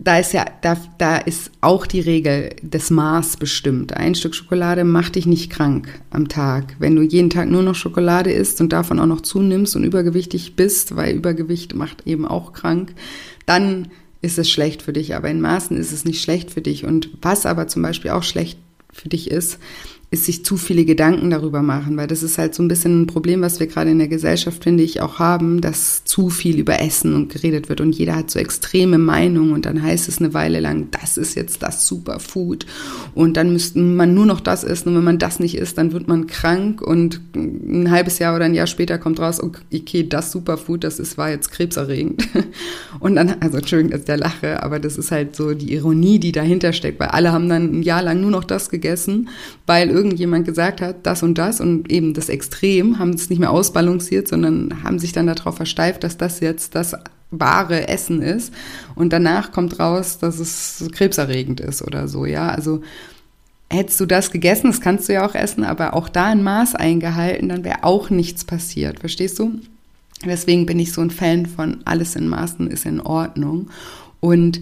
[0.00, 3.96] Da ist ja, da, da ist auch die Regel des Maß bestimmt.
[3.96, 6.74] Ein Stück Schokolade macht dich nicht krank am Tag.
[6.80, 10.56] Wenn du jeden Tag nur noch Schokolade isst und davon auch noch zunimmst und übergewichtig
[10.56, 12.94] bist, weil Übergewicht macht eben auch krank,
[13.46, 13.92] dann
[14.22, 15.14] ist es schlecht für dich.
[15.14, 16.84] Aber in Maßen ist es nicht schlecht für dich.
[16.84, 18.58] Und was aber zum Beispiel auch schlecht
[18.92, 19.58] für dich ist,
[20.12, 23.06] ist sich zu viele Gedanken darüber machen, weil das ist halt so ein bisschen ein
[23.06, 26.80] Problem, was wir gerade in der Gesellschaft, finde ich, auch haben, dass zu viel über
[26.80, 30.34] Essen und geredet wird und jeder hat so extreme Meinungen und dann heißt es eine
[30.34, 32.66] Weile lang, das ist jetzt das Superfood
[33.14, 35.92] und dann müsste man nur noch das essen und wenn man das nicht isst, dann
[35.92, 40.30] wird man krank und ein halbes Jahr oder ein Jahr später kommt raus, okay, das
[40.30, 42.28] Superfood, das ist, war jetzt krebserregend.
[43.00, 46.32] Und dann, also Entschuldigung, dass da lache, aber das ist halt so die Ironie, die
[46.32, 49.28] dahinter steckt, weil alle haben dann ein Jahr lang nur noch das gegessen,
[49.66, 53.50] weil irgendjemand gesagt hat, das und das und eben das Extrem, haben es nicht mehr
[53.50, 56.94] ausbalanciert, sondern haben sich dann darauf versteift, dass das jetzt das
[57.30, 58.52] wahre Essen ist.
[58.94, 62.48] Und danach kommt raus, dass es krebserregend ist oder so, ja.
[62.48, 62.82] Also
[63.70, 66.74] hättest du das gegessen, das kannst du ja auch essen, aber auch da ein Maß
[66.74, 69.60] eingehalten, dann wäre auch nichts passiert, verstehst du?
[70.24, 73.70] Deswegen bin ich so ein Fan von alles in Maßen ist in Ordnung.
[74.20, 74.60] Und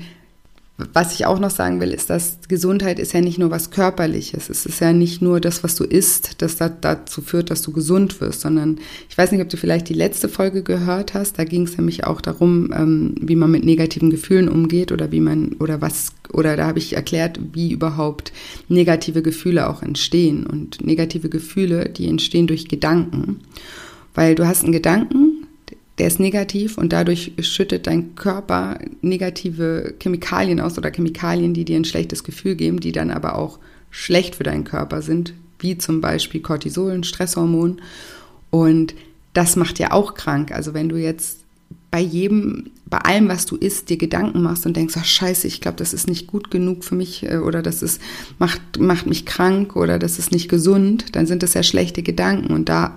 [0.92, 4.48] was ich auch noch sagen will, ist, dass Gesundheit ist ja nicht nur was Körperliches.
[4.48, 7.72] Es ist ja nicht nur das, was du isst, das da, dazu führt, dass du
[7.72, 11.38] gesund wirst, sondern ich weiß nicht, ob du vielleicht die letzte Folge gehört hast.
[11.38, 15.20] Da ging es nämlich auch darum, ähm, wie man mit negativen Gefühlen umgeht oder wie
[15.20, 18.32] man oder was oder da habe ich erklärt, wie überhaupt
[18.68, 20.46] negative Gefühle auch entstehen.
[20.46, 23.40] Und negative Gefühle, die entstehen durch Gedanken.
[24.14, 25.39] Weil du hast einen Gedanken,
[25.98, 31.76] der ist negativ und dadurch schüttet dein Körper negative Chemikalien aus oder Chemikalien, die dir
[31.76, 33.58] ein schlechtes Gefühl geben, die dann aber auch
[33.90, 37.82] schlecht für deinen Körper sind, wie zum Beispiel Cortisol, ein Stresshormon.
[38.50, 38.94] Und
[39.34, 40.52] das macht ja auch krank.
[40.52, 41.40] Also wenn du jetzt
[41.90, 45.60] bei jedem, bei allem, was du isst, dir Gedanken machst und denkst, ach scheiße, ich
[45.60, 48.00] glaube, das ist nicht gut genug für mich äh, oder das ist,
[48.38, 52.52] macht, macht mich krank oder das ist nicht gesund, dann sind das ja schlechte Gedanken
[52.52, 52.96] und da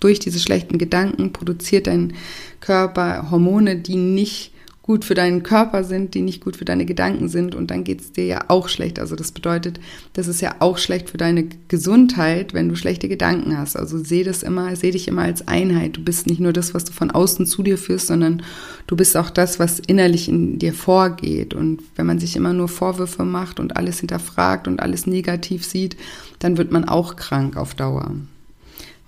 [0.00, 2.14] durch diese schlechten Gedanken produziert dein
[2.60, 7.28] Körper Hormone, die nicht gut für deinen Körper sind, die nicht gut für deine Gedanken
[7.28, 8.98] sind und dann geht es dir ja auch schlecht.
[8.98, 9.78] Also das bedeutet,
[10.12, 13.76] das ist ja auch schlecht für deine Gesundheit, wenn du schlechte Gedanken hast.
[13.76, 15.96] Also seh das immer, seh dich immer als Einheit.
[15.96, 18.42] Du bist nicht nur das, was du von außen zu dir führst, sondern
[18.88, 21.54] du bist auch das, was innerlich in dir vorgeht.
[21.54, 25.96] Und wenn man sich immer nur Vorwürfe macht und alles hinterfragt und alles negativ sieht,
[26.40, 28.16] dann wird man auch krank auf Dauer.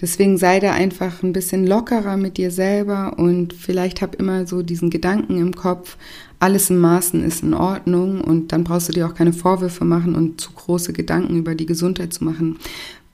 [0.01, 4.63] Deswegen sei da einfach ein bisschen lockerer mit dir selber und vielleicht hab immer so
[4.63, 5.97] diesen Gedanken im Kopf,
[6.41, 10.15] alles in Maßen ist in Ordnung und dann brauchst du dir auch keine Vorwürfe machen
[10.15, 12.59] und zu große Gedanken über die Gesundheit zu machen.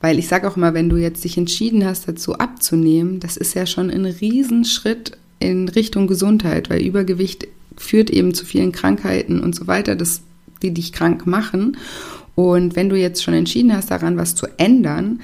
[0.00, 3.54] Weil ich sage auch immer, wenn du jetzt dich entschieden hast, dazu abzunehmen, das ist
[3.54, 9.54] ja schon ein Riesenschritt in Richtung Gesundheit, weil Übergewicht führt eben zu vielen Krankheiten und
[9.54, 10.22] so weiter, das,
[10.62, 11.76] die dich krank machen.
[12.34, 15.20] Und wenn du jetzt schon entschieden hast, daran was zu ändern,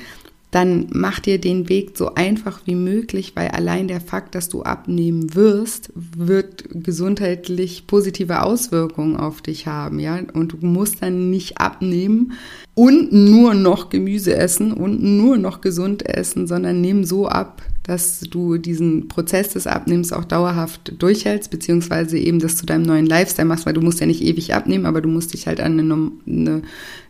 [0.51, 4.63] dann mach dir den Weg so einfach wie möglich, weil allein der Fakt, dass du
[4.63, 10.21] abnehmen wirst, wird gesundheitlich positive Auswirkungen auf dich haben, ja.
[10.33, 12.33] Und du musst dann nicht abnehmen
[12.75, 18.18] und nur noch Gemüse essen und nur noch gesund essen, sondern nimm so ab, dass
[18.18, 23.46] du diesen Prozess des Abnehmens auch dauerhaft durchhältst, beziehungsweise eben das zu deinem neuen Lifestyle
[23.46, 26.11] machst, weil du musst ja nicht ewig abnehmen, aber du musst dich halt an eine,
[26.27, 26.62] eine,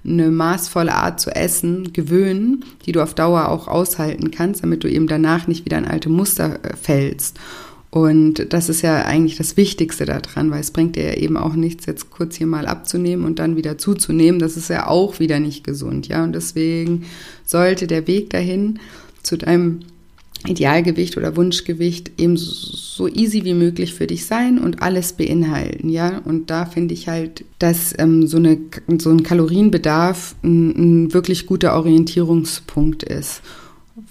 [0.04, 4.90] eine maßvolle Art zu essen gewöhnen, die du auf Dauer auch aushalten kannst, damit du
[4.90, 7.38] eben danach nicht wieder in alte Muster äh, fällst.
[7.88, 11.54] Und das ist ja eigentlich das Wichtigste daran, weil es bringt dir ja eben auch
[11.54, 14.38] nichts, jetzt kurz hier mal abzunehmen und dann wieder zuzunehmen.
[14.38, 16.22] Das ist ja auch wieder nicht gesund, ja.
[16.22, 17.06] Und deswegen
[17.46, 18.78] sollte der Weg dahin
[19.22, 19.80] zu deinem
[20.48, 26.18] Idealgewicht oder Wunschgewicht eben so easy wie möglich für dich sein und alles beinhalten, ja.
[26.24, 28.58] Und da finde ich halt, dass ähm, so, eine,
[28.98, 33.42] so ein Kalorienbedarf ein, ein wirklich guter Orientierungspunkt ist.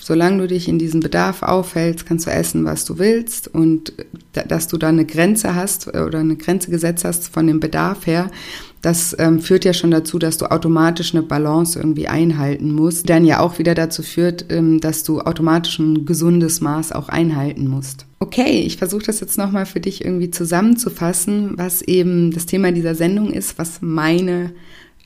[0.08, 3.91] Solange du dich in diesem Bedarf aufhältst, kannst du essen, was du willst und
[4.34, 8.06] dass du da eine Grenze hast äh, oder eine Grenze gesetzt hast von dem Bedarf
[8.06, 8.30] her,
[8.84, 13.26] das ähm, führt ja schon dazu, dass du automatisch eine Balance irgendwie einhalten musst, dann
[13.26, 18.06] ja auch wieder dazu führt, ähm, dass du automatisch ein gesundes Maß auch einhalten musst.
[18.20, 22.94] Okay, ich versuche das jetzt nochmal für dich irgendwie zusammenzufassen, was eben das Thema dieser
[22.94, 24.52] Sendung ist, was meine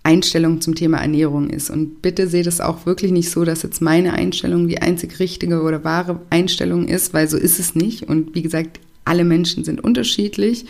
[0.03, 1.69] Einstellung zum Thema Ernährung ist.
[1.69, 5.61] Und bitte seht es auch wirklich nicht so, dass jetzt meine Einstellung die einzig richtige
[5.61, 8.03] oder wahre Einstellung ist, weil so ist es nicht.
[8.03, 10.65] Und wie gesagt, alle Menschen sind unterschiedlich.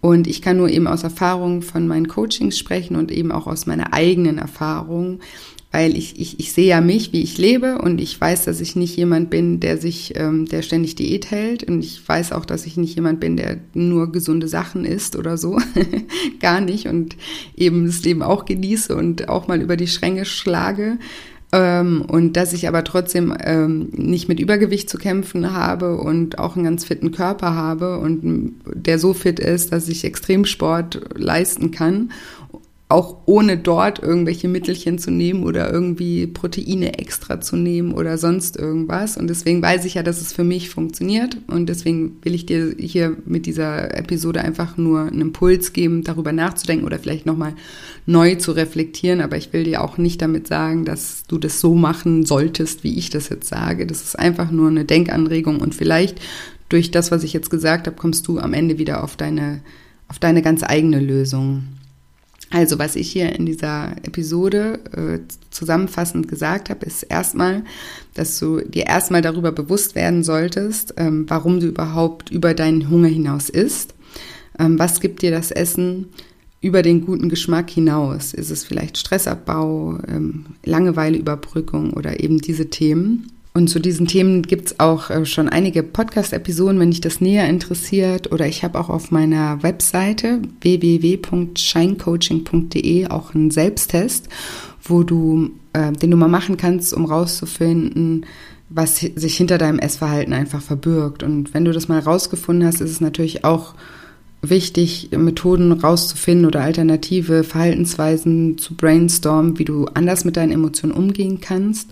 [0.00, 3.66] Und ich kann nur eben aus Erfahrung von meinen Coachings sprechen und eben auch aus
[3.66, 5.20] meiner eigenen Erfahrung,
[5.72, 8.76] weil ich, ich, ich sehe ja mich, wie ich lebe und ich weiß, dass ich
[8.76, 12.66] nicht jemand bin, der sich, ähm, der ständig Diät hält und ich weiß auch, dass
[12.66, 15.58] ich nicht jemand bin, der nur gesunde Sachen isst oder so,
[16.40, 17.16] gar nicht und
[17.56, 20.98] eben das Leben auch genieße und auch mal über die Schränke schlage.
[21.54, 26.56] Ähm, und dass ich aber trotzdem ähm, nicht mit Übergewicht zu kämpfen habe und auch
[26.56, 32.10] einen ganz fitten Körper habe und der so fit ist, dass ich Extremsport leisten kann
[32.92, 38.56] auch ohne dort irgendwelche Mittelchen zu nehmen oder irgendwie Proteine extra zu nehmen oder sonst
[38.56, 39.16] irgendwas.
[39.16, 41.38] Und deswegen weiß ich ja, dass es für mich funktioniert.
[41.48, 46.32] Und deswegen will ich dir hier mit dieser Episode einfach nur einen Impuls geben, darüber
[46.32, 47.54] nachzudenken oder vielleicht nochmal
[48.04, 49.22] neu zu reflektieren.
[49.22, 52.98] Aber ich will dir auch nicht damit sagen, dass du das so machen solltest, wie
[52.98, 53.86] ich das jetzt sage.
[53.86, 56.20] Das ist einfach nur eine Denkanregung und vielleicht
[56.68, 59.60] durch das, was ich jetzt gesagt habe, kommst du am Ende wieder auf deine,
[60.08, 61.64] auf deine ganz eigene Lösung.
[62.52, 67.64] Also, was ich hier in dieser Episode äh, zusammenfassend gesagt habe, ist erstmal,
[68.12, 73.08] dass du dir erstmal darüber bewusst werden solltest, ähm, warum du überhaupt über deinen Hunger
[73.08, 73.94] hinaus isst.
[74.58, 76.10] Ähm, was gibt dir das Essen
[76.60, 78.34] über den guten Geschmack hinaus?
[78.34, 83.32] Ist es vielleicht Stressabbau, ähm, Langeweileüberbrückung oder eben diese Themen?
[83.54, 88.32] Und zu diesen Themen gibt's auch äh, schon einige Podcast-Episoden, wenn dich das näher interessiert.
[88.32, 94.30] Oder ich habe auch auf meiner Webseite www.scheincoaching.de auch einen Selbsttest,
[94.82, 98.24] wo du, äh, den du mal machen kannst, um rauszufinden,
[98.70, 101.22] was sich hinter deinem Essverhalten einfach verbirgt.
[101.22, 103.74] Und wenn du das mal rausgefunden hast, ist es natürlich auch
[104.40, 111.42] wichtig, Methoden rauszufinden oder alternative Verhaltensweisen zu brainstormen, wie du anders mit deinen Emotionen umgehen
[111.42, 111.90] kannst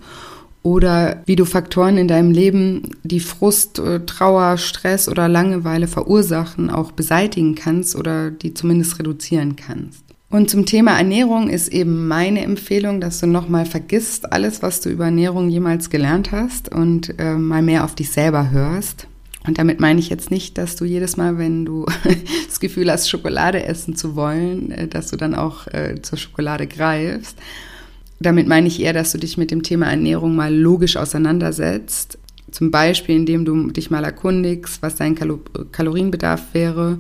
[0.63, 6.71] oder wie du Faktoren in deinem Leben, die Frust, äh, Trauer, Stress oder Langeweile verursachen,
[6.71, 10.05] auch beseitigen kannst oder die zumindest reduzieren kannst.
[10.29, 14.89] Und zum Thema Ernährung ist eben meine Empfehlung, dass du nochmal vergisst alles, was du
[14.89, 19.09] über Ernährung jemals gelernt hast und äh, mal mehr auf dich selber hörst.
[19.47, 21.87] Und damit meine ich jetzt nicht, dass du jedes Mal, wenn du
[22.47, 26.69] das Gefühl hast, Schokolade essen zu wollen, äh, dass du dann auch äh, zur Schokolade
[26.69, 27.37] greifst,
[28.21, 32.19] damit meine ich eher, dass du dich mit dem Thema Ernährung mal logisch auseinandersetzt.
[32.51, 35.41] Zum Beispiel, indem du dich mal erkundigst, was dein Kalo
[35.73, 36.99] Kalorienbedarf wäre,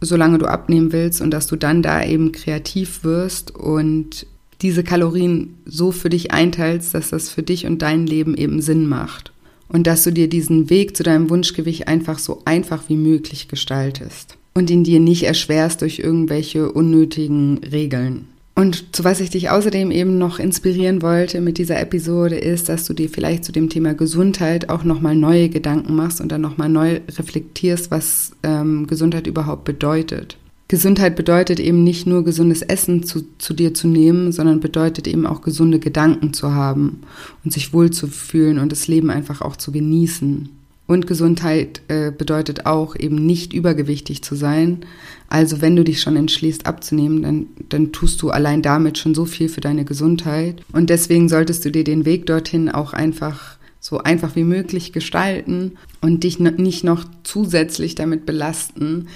[0.00, 4.26] solange du abnehmen willst und dass du dann da eben kreativ wirst und
[4.62, 8.88] diese Kalorien so für dich einteilst, dass das für dich und dein Leben eben Sinn
[8.88, 9.32] macht.
[9.68, 14.38] Und dass du dir diesen Weg zu deinem Wunschgewicht einfach so einfach wie möglich gestaltest.
[14.54, 18.28] Und ihn dir nicht erschwerst durch irgendwelche unnötigen Regeln.
[18.58, 22.86] Und zu was ich dich außerdem eben noch inspirieren wollte mit dieser Episode ist, dass
[22.86, 26.70] du dir vielleicht zu dem Thema Gesundheit auch nochmal neue Gedanken machst und dann nochmal
[26.70, 30.38] neu reflektierst, was ähm, Gesundheit überhaupt bedeutet.
[30.68, 35.26] Gesundheit bedeutet eben nicht nur gesundes Essen zu, zu dir zu nehmen, sondern bedeutet eben
[35.26, 37.02] auch gesunde Gedanken zu haben
[37.44, 40.48] und sich wohlzufühlen und das Leben einfach auch zu genießen.
[40.86, 44.84] Und Gesundheit äh, bedeutet auch eben nicht übergewichtig zu sein.
[45.28, 49.24] Also wenn du dich schon entschließt abzunehmen, dann, dann tust du allein damit schon so
[49.24, 50.62] viel für deine Gesundheit.
[50.72, 55.76] Und deswegen solltest du dir den Weg dorthin auch einfach so einfach wie möglich gestalten
[56.00, 59.08] und dich nicht noch zusätzlich damit belasten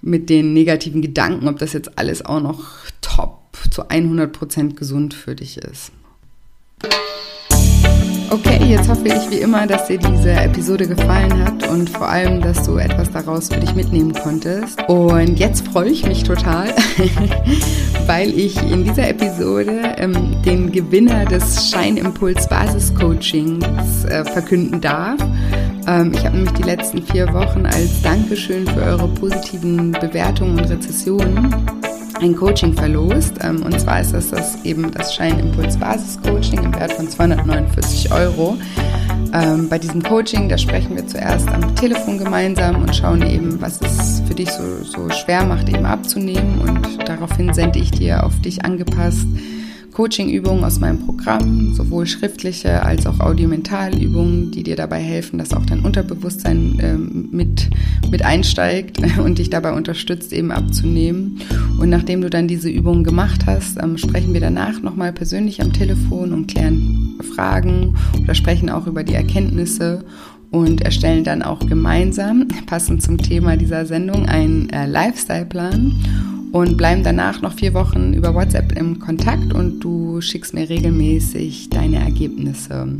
[0.00, 2.64] mit den negativen Gedanken, ob das jetzt alles auch noch
[3.00, 3.38] top
[3.70, 5.92] zu 100 Prozent gesund für dich ist.
[8.30, 12.42] Okay, jetzt hoffe ich wie immer, dass dir diese Episode gefallen hat und vor allem,
[12.42, 14.78] dass du etwas daraus für dich mitnehmen konntest.
[14.86, 16.68] Und jetzt freue ich mich total,
[18.06, 25.20] weil ich in dieser Episode ähm, den Gewinner des Scheinimpuls Basis Coachings äh, verkünden darf.
[25.86, 30.68] Ähm, ich habe nämlich die letzten vier Wochen als Dankeschön für eure positiven Bewertungen und
[30.68, 31.54] Rezessionen
[32.20, 33.34] ein Coaching verlost.
[33.42, 38.12] Ähm, und zwar ist das, das eben das Scheinimpuls Basis Coaching im Wert von 249
[38.12, 38.56] Euro.
[39.32, 43.80] Ähm, bei diesem Coaching, da sprechen wir zuerst am Telefon gemeinsam und schauen eben, was
[43.80, 46.58] es für dich so, so schwer macht, eben abzunehmen.
[46.60, 49.26] Und daraufhin sende ich dir auf dich angepasst
[49.98, 55.66] Coaching-Übungen aus meinem Programm, sowohl schriftliche als auch Audiomentalübungen, die dir dabei helfen, dass auch
[55.66, 57.68] dein Unterbewusstsein ähm, mit,
[58.10, 61.40] mit einsteigt und dich dabei unterstützt, eben abzunehmen.
[61.78, 65.72] Und nachdem du dann diese Übungen gemacht hast, ähm, sprechen wir danach nochmal persönlich am
[65.72, 70.04] Telefon und klären Fragen oder sprechen auch über die Erkenntnisse
[70.50, 75.92] und erstellen dann auch gemeinsam, passend zum Thema dieser Sendung, einen äh, Lifestyle-Plan
[76.52, 81.68] und bleiben danach noch vier Wochen über WhatsApp im Kontakt und du schickst mir regelmäßig
[81.70, 82.96] deine Ergebnisse.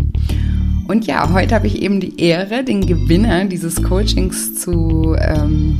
[0.88, 5.78] Und ja, heute habe ich eben die Ehre, den Gewinner dieses Coachings zu, ähm,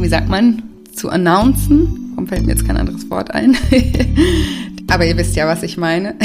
[0.00, 2.10] wie sagt man, zu announcen.
[2.10, 3.56] Warum fällt mir jetzt kein anderes Wort ein?
[4.90, 6.16] Aber ihr wisst ja, was ich meine.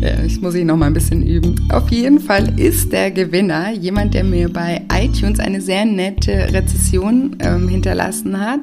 [0.00, 1.56] ja, ich muss ich noch mal ein bisschen üben.
[1.70, 7.34] Auf jeden Fall ist der Gewinner jemand, der mir bei iTunes eine sehr nette Rezession
[7.40, 8.60] ähm, hinterlassen hat.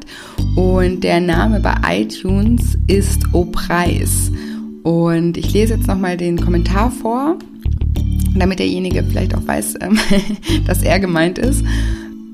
[0.55, 4.31] Und der Name bei iTunes ist O Preis.
[4.83, 7.37] Und ich lese jetzt noch mal den Kommentar vor,
[8.35, 9.99] damit derjenige vielleicht auch weiß, ähm,
[10.67, 11.63] dass er gemeint ist.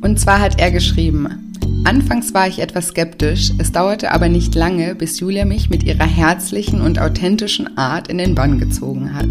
[0.01, 1.49] Und zwar hat er geschrieben,
[1.85, 6.05] Anfangs war ich etwas skeptisch, es dauerte aber nicht lange, bis Julia mich mit ihrer
[6.05, 9.29] herzlichen und authentischen Art in den Bann gezogen hat.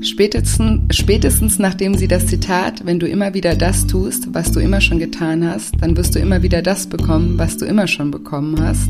[0.00, 4.80] Spätestens, spätestens nachdem sie das Zitat, wenn du immer wieder das tust, was du immer
[4.80, 8.58] schon getan hast, dann wirst du immer wieder das bekommen, was du immer schon bekommen
[8.60, 8.88] hast,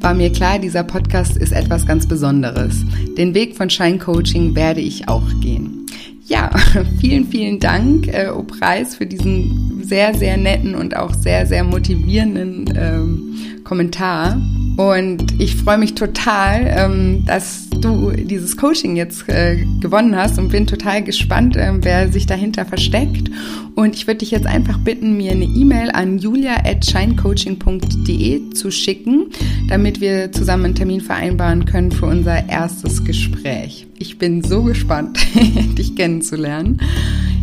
[0.00, 2.84] war mir klar, dieser Podcast ist etwas ganz Besonderes.
[3.16, 5.81] Den Weg von Shine Coaching werde ich auch gehen.
[6.26, 6.50] Ja,
[7.00, 11.64] vielen, vielen Dank, äh, O Preis, für diesen sehr, sehr netten und auch sehr, sehr
[11.64, 14.40] motivierenden ähm, Kommentar.
[14.76, 20.48] Und ich freue mich total, ähm, dass du dieses Coaching jetzt äh, gewonnen hast und
[20.48, 23.30] bin total gespannt, äh, wer sich dahinter versteckt.
[23.74, 29.26] Und ich würde dich jetzt einfach bitten, mir eine E-Mail an julia.shinecoaching.de zu schicken,
[29.68, 33.86] damit wir zusammen einen Termin vereinbaren können für unser erstes Gespräch.
[33.98, 35.18] Ich bin so gespannt,
[35.78, 36.80] dich kennenzulernen.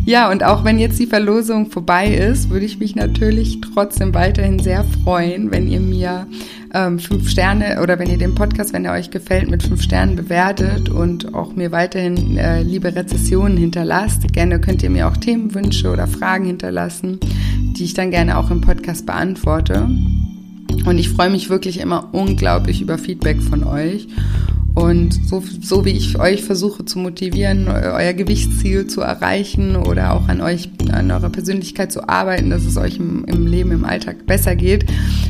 [0.05, 4.57] Ja, und auch wenn jetzt die Verlosung vorbei ist, würde ich mich natürlich trotzdem weiterhin
[4.57, 6.25] sehr freuen, wenn ihr mir
[6.73, 10.15] ähm, fünf Sterne oder wenn ihr den Podcast, wenn er euch gefällt, mit fünf Sternen
[10.15, 14.31] bewertet und auch mir weiterhin äh, liebe Rezessionen hinterlasst.
[14.33, 17.19] Gerne könnt ihr mir auch Themenwünsche oder Fragen hinterlassen,
[17.77, 19.89] die ich dann gerne auch im Podcast beantworte.
[20.85, 24.07] Und ich freue mich wirklich immer unglaublich über Feedback von euch.
[24.75, 30.29] Und so, so wie ich euch versuche zu motivieren, euer Gewichtsziel zu erreichen oder auch
[30.29, 34.25] an euch, an eurer Persönlichkeit zu arbeiten, dass es euch im, im Leben, im Alltag
[34.25, 34.85] besser geht,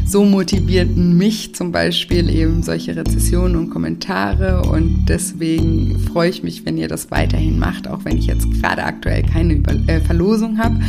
[0.05, 4.63] so motivierten mich zum Beispiel eben solche Rezessionen und Kommentare.
[4.63, 8.83] Und deswegen freue ich mich, wenn ihr das weiterhin macht, auch wenn ich jetzt gerade
[8.83, 10.79] aktuell keine Über äh, Verlosung habe.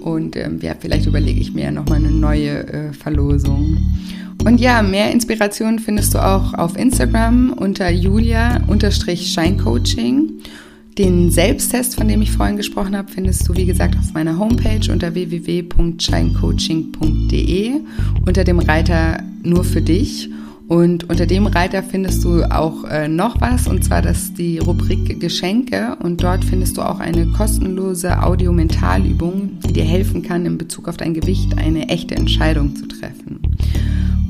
[0.00, 3.78] Und ähm, ja, vielleicht überlege ich mir ja nochmal eine neue äh, Verlosung.
[4.44, 10.40] Und ja, mehr Inspiration findest du auch auf Instagram unter julia-scheincoaching.
[10.98, 14.92] Den Selbsttest, von dem ich vorhin gesprochen habe, findest du, wie gesagt, auf meiner Homepage
[14.92, 17.72] unter www.scheincoaching.de
[18.26, 20.30] unter dem Reiter Nur für dich.
[20.66, 25.18] Und unter dem Reiter findest du auch äh, noch was, und zwar das die Rubrik
[25.18, 25.96] Geschenke.
[26.00, 30.96] Und dort findest du auch eine kostenlose Audio-Mentalübung, die dir helfen kann, in Bezug auf
[30.96, 33.40] dein Gewicht eine echte Entscheidung zu treffen.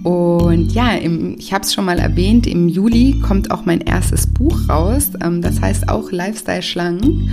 [0.03, 4.27] Und ja, im, ich habe es schon mal erwähnt, im Juli kommt auch mein erstes
[4.27, 5.11] Buch raus.
[5.23, 7.31] Ähm, das heißt auch Lifestyle Schlangen.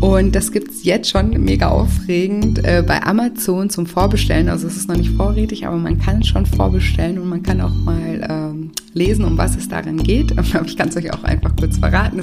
[0.00, 4.48] Und das gibt es jetzt schon mega aufregend äh, bei Amazon zum Vorbestellen.
[4.48, 7.60] Also es ist noch nicht vorrätig, aber man kann es schon vorbestellen und man kann
[7.60, 10.32] auch mal ähm, lesen, um was es darin geht.
[10.38, 12.22] Aber ich kann es euch auch einfach kurz verraten.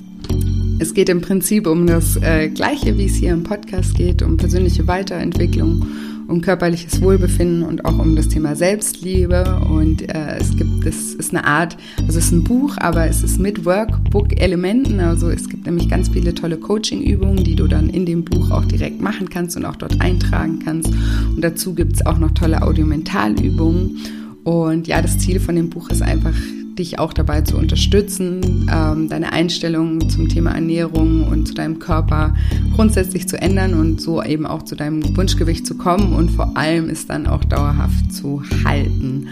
[0.80, 4.36] Es geht im Prinzip um das äh, Gleiche, wie es hier im Podcast geht, um
[4.36, 5.86] persönliche Weiterentwicklung
[6.30, 9.60] um körperliches Wohlbefinden und auch um das Thema Selbstliebe.
[9.70, 11.76] Und äh, es gibt, es ist eine Art,
[12.06, 15.00] also es ist ein Buch, aber es ist mit Workbook-Elementen.
[15.00, 18.66] Also es gibt nämlich ganz viele tolle Coaching-Übungen, die du dann in dem Buch auch
[18.66, 20.94] direkt machen kannst und auch dort eintragen kannst.
[21.36, 23.98] Und dazu gibt es auch noch tolle Audiomentalübungen.
[24.44, 26.34] Und ja, das Ziel von dem Buch ist einfach,
[26.80, 32.36] dich auch dabei zu unterstützen, ähm, deine Einstellung zum Thema Ernährung und zu deinem Körper
[32.76, 36.90] grundsätzlich zu ändern und so eben auch zu deinem Wunschgewicht zu kommen und vor allem
[36.90, 39.28] ist dann auch dauerhaft zu halten.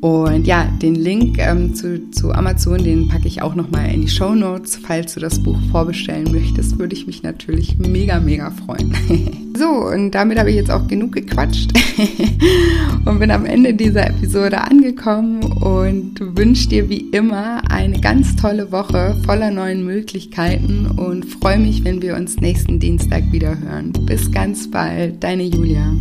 [0.00, 4.08] Und ja, den Link ähm, zu, zu Amazon, den packe ich auch nochmal in die
[4.08, 4.76] Show Notes.
[4.76, 8.92] Falls du das Buch vorbestellen möchtest, würde ich mich natürlich mega, mega freuen.
[9.56, 11.72] so, und damit habe ich jetzt auch genug gequatscht
[13.04, 18.72] und bin am Ende dieser Episode angekommen und wünsche dir wie immer eine ganz tolle
[18.72, 23.92] Woche voller neuen Möglichkeiten und freue mich, wenn wir uns nächsten Dienstag wieder hören.
[24.06, 25.92] Bis ganz bald, deine Julia.